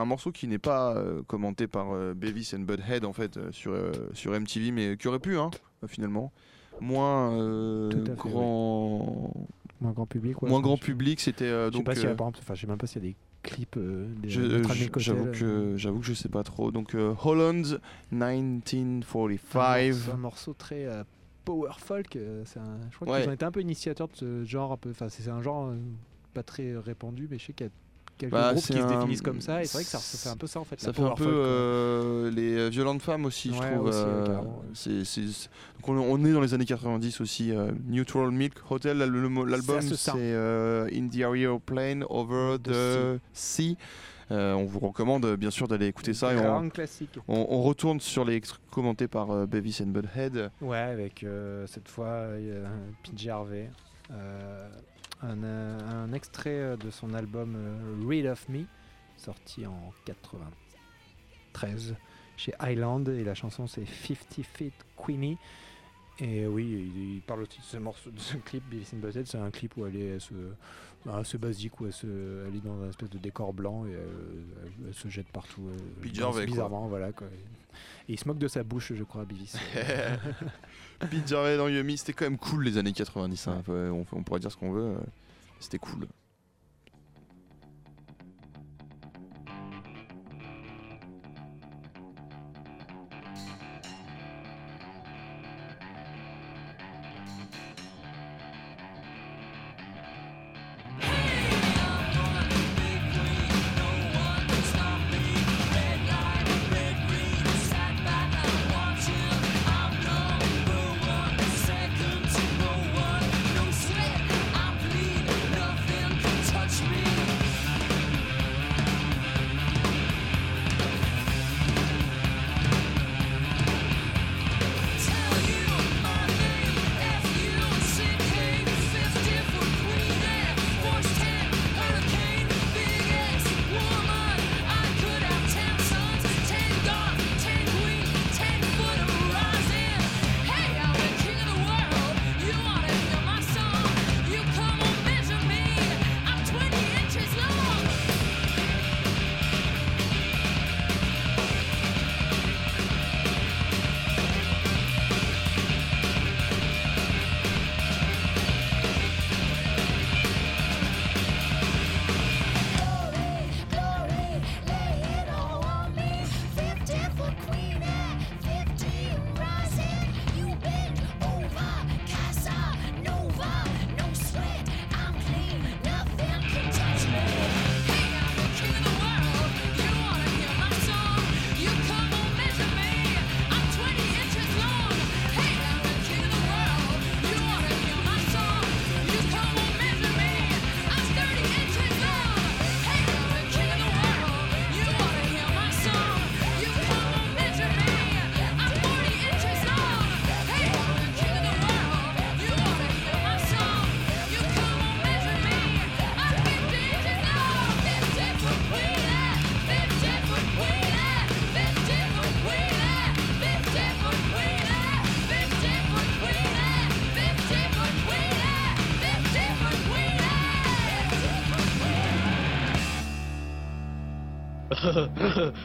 Un 0.01 0.05
morceau 0.05 0.31
qui 0.31 0.47
n'est 0.47 0.57
pas 0.59 0.95
euh, 0.95 1.21
commenté 1.27 1.67
par 1.67 1.91
euh, 1.93 2.13
Beavis 2.13 2.53
and 2.55 2.61
Butthead 2.61 3.05
en 3.05 3.13
fait 3.13 3.37
euh, 3.37 3.51
sur, 3.51 3.73
sur 4.13 4.31
MTV, 4.39 4.71
mais 4.71 4.97
qui 4.97 5.07
aurait 5.07 5.19
pu 5.19 5.37
hein, 5.37 5.51
finalement. 5.87 6.31
Moins 6.79 7.37
fait, 7.91 8.15
grand, 8.15 9.31
Moins 9.79 9.91
grand 9.91 10.05
public. 10.07 10.41
ouais, 10.41 10.49
moins 10.49 10.61
grand 10.61 10.77
public, 10.77 11.19
c'était 11.19 11.45
Je 11.49 11.65
sais 11.65 11.71
donc. 11.71 11.83
pas 11.85 12.23
enfin, 12.39 12.53
je 12.55 12.61
sais 12.61 12.67
même 12.67 12.77
pas 12.77 12.87
s'il 12.87 13.03
y 13.03 13.07
a 13.07 13.09
des 13.11 13.15
clips 13.43 13.77
euh, 13.77 14.07
j'avoue 14.23 14.89
que 15.31 15.73
j'avoue 15.77 15.99
que 15.99 16.05
je 16.05 16.13
sais 16.13 16.29
pas 16.29 16.43
trop. 16.43 16.71
Donc 16.71 16.95
euh, 16.95 17.13
Holland 17.23 17.79
un 18.11 18.31
1945. 18.33 19.59
morceau- 19.93 20.11
Un 20.11 20.17
morceau 20.17 20.53
très 20.53 20.85
euh, 20.85 21.03
power 21.45 21.71
folk. 21.77 22.17
c'est 22.45 22.59
un- 22.59 22.79
je 22.89 22.95
crois 22.95 23.11
Ouais. 23.13 23.21
qu'ils 23.21 23.29
ont 23.29 23.33
été 23.33 23.45
un 23.45 23.51
peu 23.51 23.61
initiateurs 23.61 24.07
de 24.07 24.15
ce 24.15 24.43
genre. 24.45 24.77
Enfin, 24.89 25.09
c'est 25.09 25.23
c'est 25.23 25.29
un 25.29 25.41
genre 25.41 25.71
pas 26.33 26.43
très 26.43 26.75
répandu, 26.77 27.27
mais 27.29 27.37
je 27.39 27.45
sais 27.47 27.53
qu'il 27.53 27.67
y 27.67 27.69
a 27.69 27.71
quelques 28.21 28.31
Bah, 28.31 28.51
groupes 28.53 28.63
c'est 28.63 28.73
qui 28.73 28.81
se 28.81 28.87
définissent 28.87 29.21
comme 29.21 29.41
ça. 29.41 29.61
Et 29.61 29.65
c'est 29.65 29.73
vrai 29.77 29.83
que 29.83 29.89
ça, 29.89 29.97
ça 29.99 30.17
fait 30.17 30.29
un 30.29 30.37
peu 30.37 30.47
ça 30.47 30.59
en 30.59 30.63
fait. 30.63 30.79
Ça 30.79 30.93
fait 30.93 31.01
un 31.01 31.11
peu 31.11 31.25
euh, 31.27 32.31
les 32.31 32.57
euh, 32.57 32.69
violentes 32.69 33.01
femmes 33.01 33.25
aussi, 33.25 33.53
je 33.53 33.59
trouve. 33.61 33.87
aussi, 33.87 33.97
euh, 34.05 34.37
ouais. 34.37 35.03
c'est- 35.03 35.49
Donc 35.79 35.89
on, 35.89 35.97
on 35.99 36.23
est 36.25 36.31
dans 36.31 36.41
les 36.41 36.53
années 36.53 36.65
90 36.65 37.21
aussi. 37.21 37.51
euh, 37.51 37.71
Neutral 37.87 38.31
Milk 38.31 38.53
Hotel, 38.69 38.97
l'album 38.97 39.81
c'est 39.81 40.33
In 40.93 41.07
the 41.09 41.17
Aeroplane 41.17 42.05
Over 42.09 42.57
The 42.63 42.69
the 42.71 43.19
Sea. 43.33 43.77
Euh, 44.29 44.53
on 44.53 44.63
vous 44.63 44.79
recommande 44.79 45.25
bien 45.35 45.51
sûr 45.51 45.67
d'aller 45.67 45.87
écouter 45.87 46.13
ça. 46.13 46.33
Et 46.33 46.37
on, 46.37 46.71
on- 47.27 47.47
on 47.49 47.61
retourne 47.63 47.99
sur 47.99 48.23
les 48.23 48.41
commentés 48.71 49.09
par 49.09 49.29
euh, 49.31 49.45
Beavis 49.45 49.81
and 49.83 49.87
Butthead. 49.87 50.49
Ouais, 50.61 50.77
avec 50.77 51.23
euh, 51.25 51.67
cette 51.67 51.89
fois 51.89 52.27
PJ 53.03 53.27
Harvey. 53.27 53.69
Euh, 55.23 56.05
un, 56.05 56.13
extrait 56.13 56.49
euh, 56.49 56.77
de 56.77 56.89
son 56.89 57.13
album 57.13 57.55
euh, 57.55 58.07
Read 58.07 58.25
of 58.25 58.49
Me, 58.49 58.65
sorti 59.17 59.65
en 59.65 59.93
93 60.05 61.95
chez 62.37 62.53
Island. 62.61 63.07
Et 63.09 63.23
la 63.23 63.35
chanson 63.35 63.67
c'est 63.67 63.85
50 63.85 64.43
Feet 64.43 64.73
Queenie. 64.97 65.37
Et 66.19 66.45
oui, 66.45 66.91
il, 66.95 67.21
parle 67.21 67.43
aussi 67.43 67.59
de 67.59 67.63
ce 67.63 67.77
morceau, 67.77 68.11
de 68.11 68.19
ce 68.19 68.37
clip, 68.37 68.63
and 68.71 68.97
Butthead. 68.97 69.25
C'est 69.27 69.39
un 69.39 69.49
clip 69.49 69.75
où 69.77 69.85
elle 69.85 69.95
est 69.95 70.07
elle 70.07 70.21
se, 70.21 70.33
assez 71.09 71.37
basique, 71.37 71.79
où 71.81 71.85
elle, 71.85 71.93
se, 71.93 72.05
elle 72.47 72.55
est 72.55 72.63
dans 72.63 72.81
un 72.83 72.89
espèce 72.89 73.09
de 73.09 73.17
décor 73.17 73.53
blanc 73.53 73.85
et 73.85 73.91
elle, 73.91 73.99
elle- 74.87 74.93
se 74.93 75.07
jette 75.07 75.27
partout. 75.29 75.61
quoi. 76.41 76.45
bizarrement, 76.45 76.87
voilà. 76.87 77.11
Quoi. 77.11 77.27
Et 78.07 78.13
il 78.13 78.19
se 78.19 78.27
moque 78.27 78.37
de 78.39 78.47
sa 78.47 78.63
bouche, 78.63 78.93
je 78.93 79.03
crois, 79.03 79.25
Beavis. 79.25 79.55
Pete 81.09 81.31
Harvey 81.31 81.57
dans 81.57 81.67
Yumi, 81.67 81.97
c'était 81.97 82.13
quand 82.13 82.25
même 82.25 82.37
cool 82.37 82.63
les 82.65 82.77
années 82.77 82.93
90. 82.93 83.47
hein. 83.47 83.63
On, 83.67 84.05
on 84.11 84.23
pourrait 84.23 84.39
dire 84.39 84.51
ce 84.51 84.57
qu'on 84.57 84.71
veut. 84.71 84.81
euh, 84.97 84.99
C'était 85.59 85.79
cool. 85.79 86.07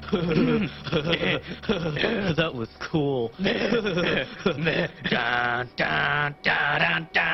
that 2.37 2.53
was 2.55 2.69
cool. 2.79 3.33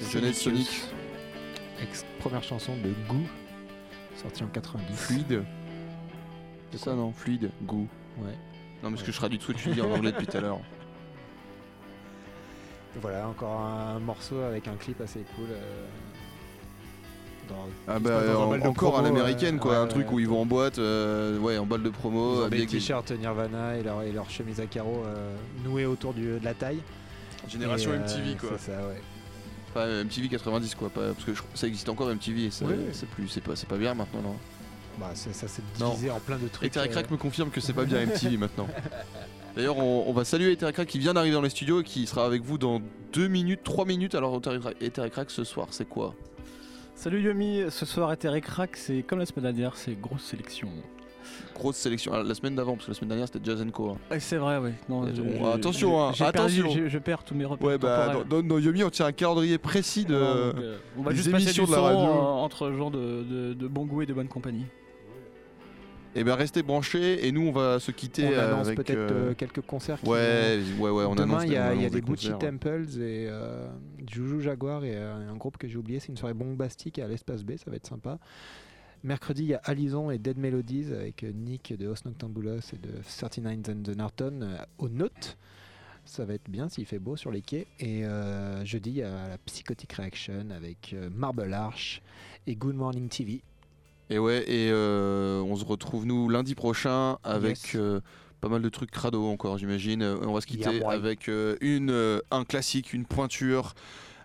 Les 0.00 0.06
jeunettes 0.10 0.34
Sonic. 0.34 0.82
Ex- 1.82 2.04
première 2.20 2.42
chanson 2.42 2.72
de 2.76 2.90
Goût, 3.08 3.26
sortie 4.20 4.42
en 4.44 4.48
90. 4.48 4.94
Fluide. 4.96 5.42
C'est 6.72 6.78
ça, 6.78 6.94
non 6.94 7.12
Fluide. 7.12 7.50
Goût. 7.62 7.86
Ouais. 8.18 8.32
Non, 8.82 8.90
parce 8.90 9.02
que 9.02 9.12
je 9.12 9.16
traduis 9.16 9.38
tout 9.38 9.52
ce 9.52 9.56
que 9.56 9.62
tu 9.62 9.70
dis 9.70 9.80
en 9.80 9.90
anglais 9.90 10.12
depuis 10.12 10.26
tout 10.26 10.36
à 10.36 10.40
l'heure. 10.40 10.58
Voilà, 13.00 13.28
encore 13.28 13.60
un 13.60 13.98
morceau 13.98 14.40
avec 14.40 14.68
un 14.68 14.74
clip 14.76 15.00
assez 15.00 15.20
cool. 15.36 15.46
euh, 15.50 15.84
dans- 17.48 17.54
Ah 17.86 17.98
bah, 18.00 18.38
en- 18.38 18.52
encore 18.68 18.98
à 18.98 19.02
promo, 19.02 19.16
l'américaine, 19.16 19.56
euh, 19.56 19.58
quoi. 19.58 19.70
ouais, 19.72 19.76
un 19.76 19.86
truc 19.86 20.08
ouais. 20.08 20.14
où 20.14 20.20
ils 20.20 20.28
vont 20.28 20.40
en 20.42 20.46
boîte, 20.46 20.78
euh, 20.78 21.38
ouais, 21.38 21.58
en 21.58 21.66
balle 21.66 21.82
de 21.82 21.88
Ils 21.88 21.92
promo, 21.92 22.40
ont 22.40 22.44
avec 22.44 22.58
des 22.60 22.66
t-shirts 22.66 23.10
Nirvana 23.12 23.76
et 23.76 23.82
leur, 23.82 24.02
et 24.02 24.12
leur 24.12 24.28
chemise 24.30 24.60
à 24.60 24.66
carreaux 24.66 25.02
euh, 25.06 25.36
noués 25.64 25.84
autour 25.86 26.12
du- 26.14 26.38
de 26.40 26.44
la 26.44 26.54
taille. 26.54 26.80
Génération 27.48 27.92
Et, 27.92 27.96
euh, 27.96 28.00
MTV, 28.00 28.36
quoi. 28.36 28.50
C'est 28.58 28.72
ça, 28.72 28.78
ouais. 28.86 29.00
Enfin, 29.70 29.86
MTV 30.04 30.28
90, 30.28 30.74
quoi. 30.74 30.88
pas- 30.90 31.12
parce 31.12 31.24
que 31.24 31.34
je- 31.34 31.42
ça 31.54 31.66
existe 31.66 31.88
encore 31.88 32.08
MTV 32.10 32.46
et 32.46 32.50
ça- 32.50 32.64
Oui, 32.64 32.74
oui. 32.78 32.84
c'est 32.92 33.08
plus, 33.08 33.28
c'est 33.28 33.40
pas, 33.42 33.54
c'est 33.56 33.68
pas 33.68 33.76
bien 33.76 33.94
maintenant, 33.94 34.22
non? 34.22 34.36
Bah, 34.98 35.10
c'est- 35.14 35.32
ça 35.34 35.46
s'est 35.48 35.62
Non. 35.78 35.90
divisé 35.90 36.10
en 36.10 36.20
plein 36.20 36.38
de 36.38 36.48
trucs. 36.48 36.74
Ether 36.74 36.88
Crack 36.88 37.06
euh, 37.06 37.12
me 37.12 37.16
confirme 37.18 37.50
que 37.50 37.60
c'est 37.60 37.74
pas 37.74 37.84
bien 37.84 38.00
MTV 38.00 38.36
maintenant. 38.38 38.66
D'ailleurs, 39.54 39.76
on, 39.78 40.04
on 40.06 40.12
va 40.12 40.24
saluer 40.24 40.52
Ether 40.52 40.70
Crack 40.72 40.88
qui 40.88 40.98
vient 40.98 41.12
d'arriver 41.14 41.34
dans 41.34 41.42
les 41.42 41.50
studios 41.50 41.80
et 41.80 41.84
qui 41.84 42.06
sera 42.06 42.24
avec 42.26 42.42
vous 42.42 42.56
dans 42.58 42.80
2 43.12 43.28
minutes, 43.28 43.60
3 43.64 43.84
minutes. 43.84 44.14
Alors, 44.14 44.40
Ether 44.80 45.10
Crack 45.10 45.30
ce 45.30 45.44
soir, 45.44 45.68
c'est 45.70 45.88
quoi? 45.88 46.14
Salut 46.94 47.20
Yomi, 47.22 47.64
ce 47.68 47.84
soir 47.84 48.10
Ether 48.10 48.34
et 48.34 48.40
Crack, 48.40 48.76
c'est 48.76 49.02
comme 49.02 49.18
la 49.18 49.26
semaine 49.26 49.44
dernière, 49.52 49.76
c'est 49.76 50.00
grosse 50.00 50.22
sélection. 50.24 50.68
Grosse 51.54 51.76
sélection. 51.76 52.12
Ah, 52.14 52.22
la 52.22 52.34
semaine 52.34 52.54
d'avant, 52.54 52.74
parce 52.74 52.86
que 52.86 52.90
la 52.90 52.96
semaine 52.96 53.08
dernière 53.08 53.26
c'était 53.26 53.40
Jazz 53.44 53.64
Co. 53.72 53.90
hein. 53.90 53.96
Ouais, 54.10 54.20
c'est 54.20 54.36
vrai, 54.36 54.58
oui. 54.58 54.70
Non, 54.88 55.06
Et 55.06 55.14
je- 55.14 55.22
bon, 55.22 55.30
je- 55.52 55.56
attention, 55.56 56.02
hein, 56.02 56.12
perdu- 56.16 56.60
attention. 56.60 56.88
je 56.88 56.98
perds 56.98 57.24
tous 57.24 57.34
mes 57.34 57.44
repères. 57.44 57.66
Ouais, 57.66 57.78
bah 57.78 58.12
dans, 58.12 58.24
dans- 58.40 58.42
dans 58.46 58.58
Yomi, 58.58 58.82
on 58.84 58.90
tient 58.90 59.06
un 59.06 59.12
calendrier 59.12 59.58
précis 59.58 60.04
de. 60.04 60.14
Non, 60.14 60.46
donc, 60.52 60.54
euh, 60.62 60.76
on 60.98 61.02
va 61.02 61.10
des 61.10 61.16
juste 61.16 61.30
passer 61.30 61.44
émissions 61.44 61.64
du 61.64 61.70
de 61.70 61.74
la 61.76 61.82
son 61.82 61.84
radio. 61.84 62.00
euh, 62.00 62.20
entre 62.44 62.72
gens 62.72 62.90
de, 62.90 63.22
de- 63.24 63.54
de 63.54 63.66
bon 63.68 63.84
goût 63.86 64.02
et 64.02 64.06
de 64.06 64.12
bonne 64.14 64.28
compagnie. 64.28 64.66
Et 66.18 66.24
ben 66.24 66.34
restez 66.34 66.62
branchés 66.62 67.26
et 67.26 67.30
nous 67.32 67.42
on 67.48 67.52
va 67.52 67.78
se 67.78 67.90
quitter 67.90 68.24
On 68.26 68.38
annonce 68.38 68.66
avec. 68.68 68.78
peut-être 68.78 68.96
euh, 68.98 69.30
euh, 69.30 69.34
quelques 69.34 69.60
concerts. 69.60 70.00
qui 70.00 70.08
Ouais, 70.08 70.58
ouais, 70.78 70.88
ouais, 70.88 71.04
on 71.04 71.14
Demain, 71.14 71.34
annonce 71.34 71.42
il 71.44 71.52
y 71.52 71.56
a, 71.56 71.58
y 71.58 71.62
a 71.62 71.66
annonce 71.72 71.82
des 71.82 71.90
des 71.90 72.00
Gucci 72.00 72.30
concerts. 72.30 72.38
Temples 72.50 72.86
et 73.02 73.26
euh, 73.28 73.66
Juju 74.10 74.40
Jaguar 74.40 74.82
et 74.86 74.92
euh, 74.96 75.30
un 75.30 75.36
groupe 75.36 75.58
que 75.58 75.68
j'ai 75.68 75.76
oublié, 75.76 76.00
c'est 76.00 76.08
une 76.08 76.16
soirée 76.16 76.32
bombastique 76.32 76.98
à 77.00 77.06
l'espace 77.06 77.44
B, 77.44 77.58
ça 77.62 77.70
va 77.70 77.76
être 77.76 77.86
sympa. 77.86 78.18
Mercredi, 79.04 79.42
il 79.44 79.48
y 79.50 79.54
a 79.54 79.60
Alison 79.64 80.10
et 80.10 80.18
Dead 80.18 80.36
Melodies 80.38 80.92
avec 80.92 81.22
euh, 81.22 81.30
Nick 81.32 81.72
de 81.76 81.86
Os 81.86 82.04
Noctambulos 82.04 82.58
et 82.72 82.78
de 82.78 82.90
39 83.18 83.54
and 83.68 83.82
the 83.84 83.96
Norton 83.96 84.40
euh, 84.42 84.56
au 84.78 84.88
Note. 84.88 85.36
Ça 86.04 86.24
va 86.24 86.34
être 86.34 86.48
bien 86.48 86.68
s'il 86.68 86.86
fait 86.86 86.98
beau 86.98 87.16
sur 87.16 87.30
les 87.30 87.40
quais. 87.42 87.66
Et 87.80 88.04
euh, 88.04 88.64
jeudi, 88.64 88.90
il 88.90 88.96
y 88.96 89.02
a 89.02 89.28
la 89.28 89.38
Psychotic 89.38 89.92
Reaction 89.92 90.50
avec 90.54 90.94
Marble 91.14 91.52
Arch 91.52 92.00
et 92.46 92.54
Good 92.54 92.76
Morning 92.76 93.08
TV. 93.08 93.42
Et 94.08 94.18
ouais, 94.20 94.44
et 94.48 94.70
euh, 94.70 95.40
on 95.40 95.56
se 95.56 95.64
retrouve 95.64 96.06
nous 96.06 96.28
lundi 96.28 96.54
prochain 96.54 97.18
avec 97.24 97.56
Yes. 97.56 97.74
euh, 97.74 98.00
pas 98.40 98.48
mal 98.48 98.62
de 98.62 98.68
trucs 98.68 98.92
crado 98.92 99.26
encore, 99.26 99.58
j'imagine. 99.58 100.02
On 100.04 100.32
va 100.32 100.40
se 100.40 100.46
quitter 100.46 100.76
Yeah, 100.76 100.90
avec 100.90 101.28
euh, 101.28 101.56
une, 101.60 101.90
euh, 101.90 102.20
un 102.30 102.44
classique, 102.44 102.92
une 102.92 103.04
pointure 103.04 103.74
euh, 103.74 103.80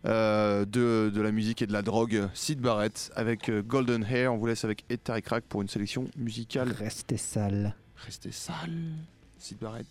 de, 0.06 1.10
de 1.10 1.22
la 1.22 1.32
musique 1.32 1.62
et 1.62 1.68
de 1.68 1.74
la 1.74 1.82
drogue, 1.82 2.28
Sid 2.34 2.60
Barrett 2.60 3.12
avec 3.16 3.49
euh, 3.49 3.62
Golden 3.62 4.04
Hair. 4.04 4.34
On 4.34 4.38
vous 4.38 4.47
laisse 4.47 4.64
avec 4.66 4.84
Ether 4.89 5.14
et 5.18 5.22
Crack 5.22 5.43
pour 5.45 5.62
une 5.62 5.70
sélection 5.70 6.06
musicale. 6.18 6.72
Restez 6.72 7.18
sale. 7.18 7.76
Restez 7.95 8.32
sale, 8.32 8.93
Sid 9.38 9.58
Barrett. 9.60 9.88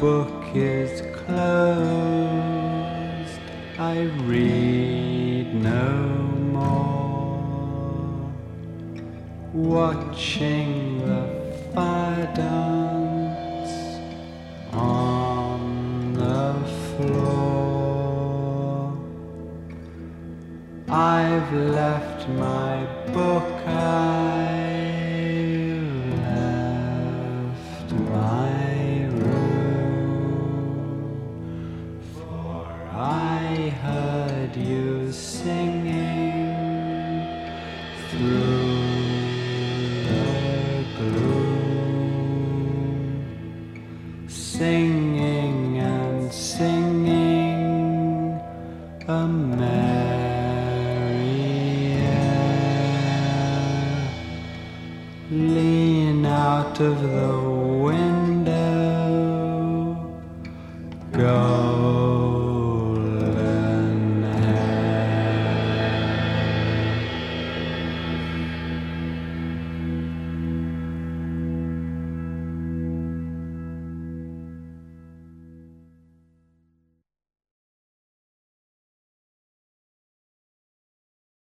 But. 0.00 0.39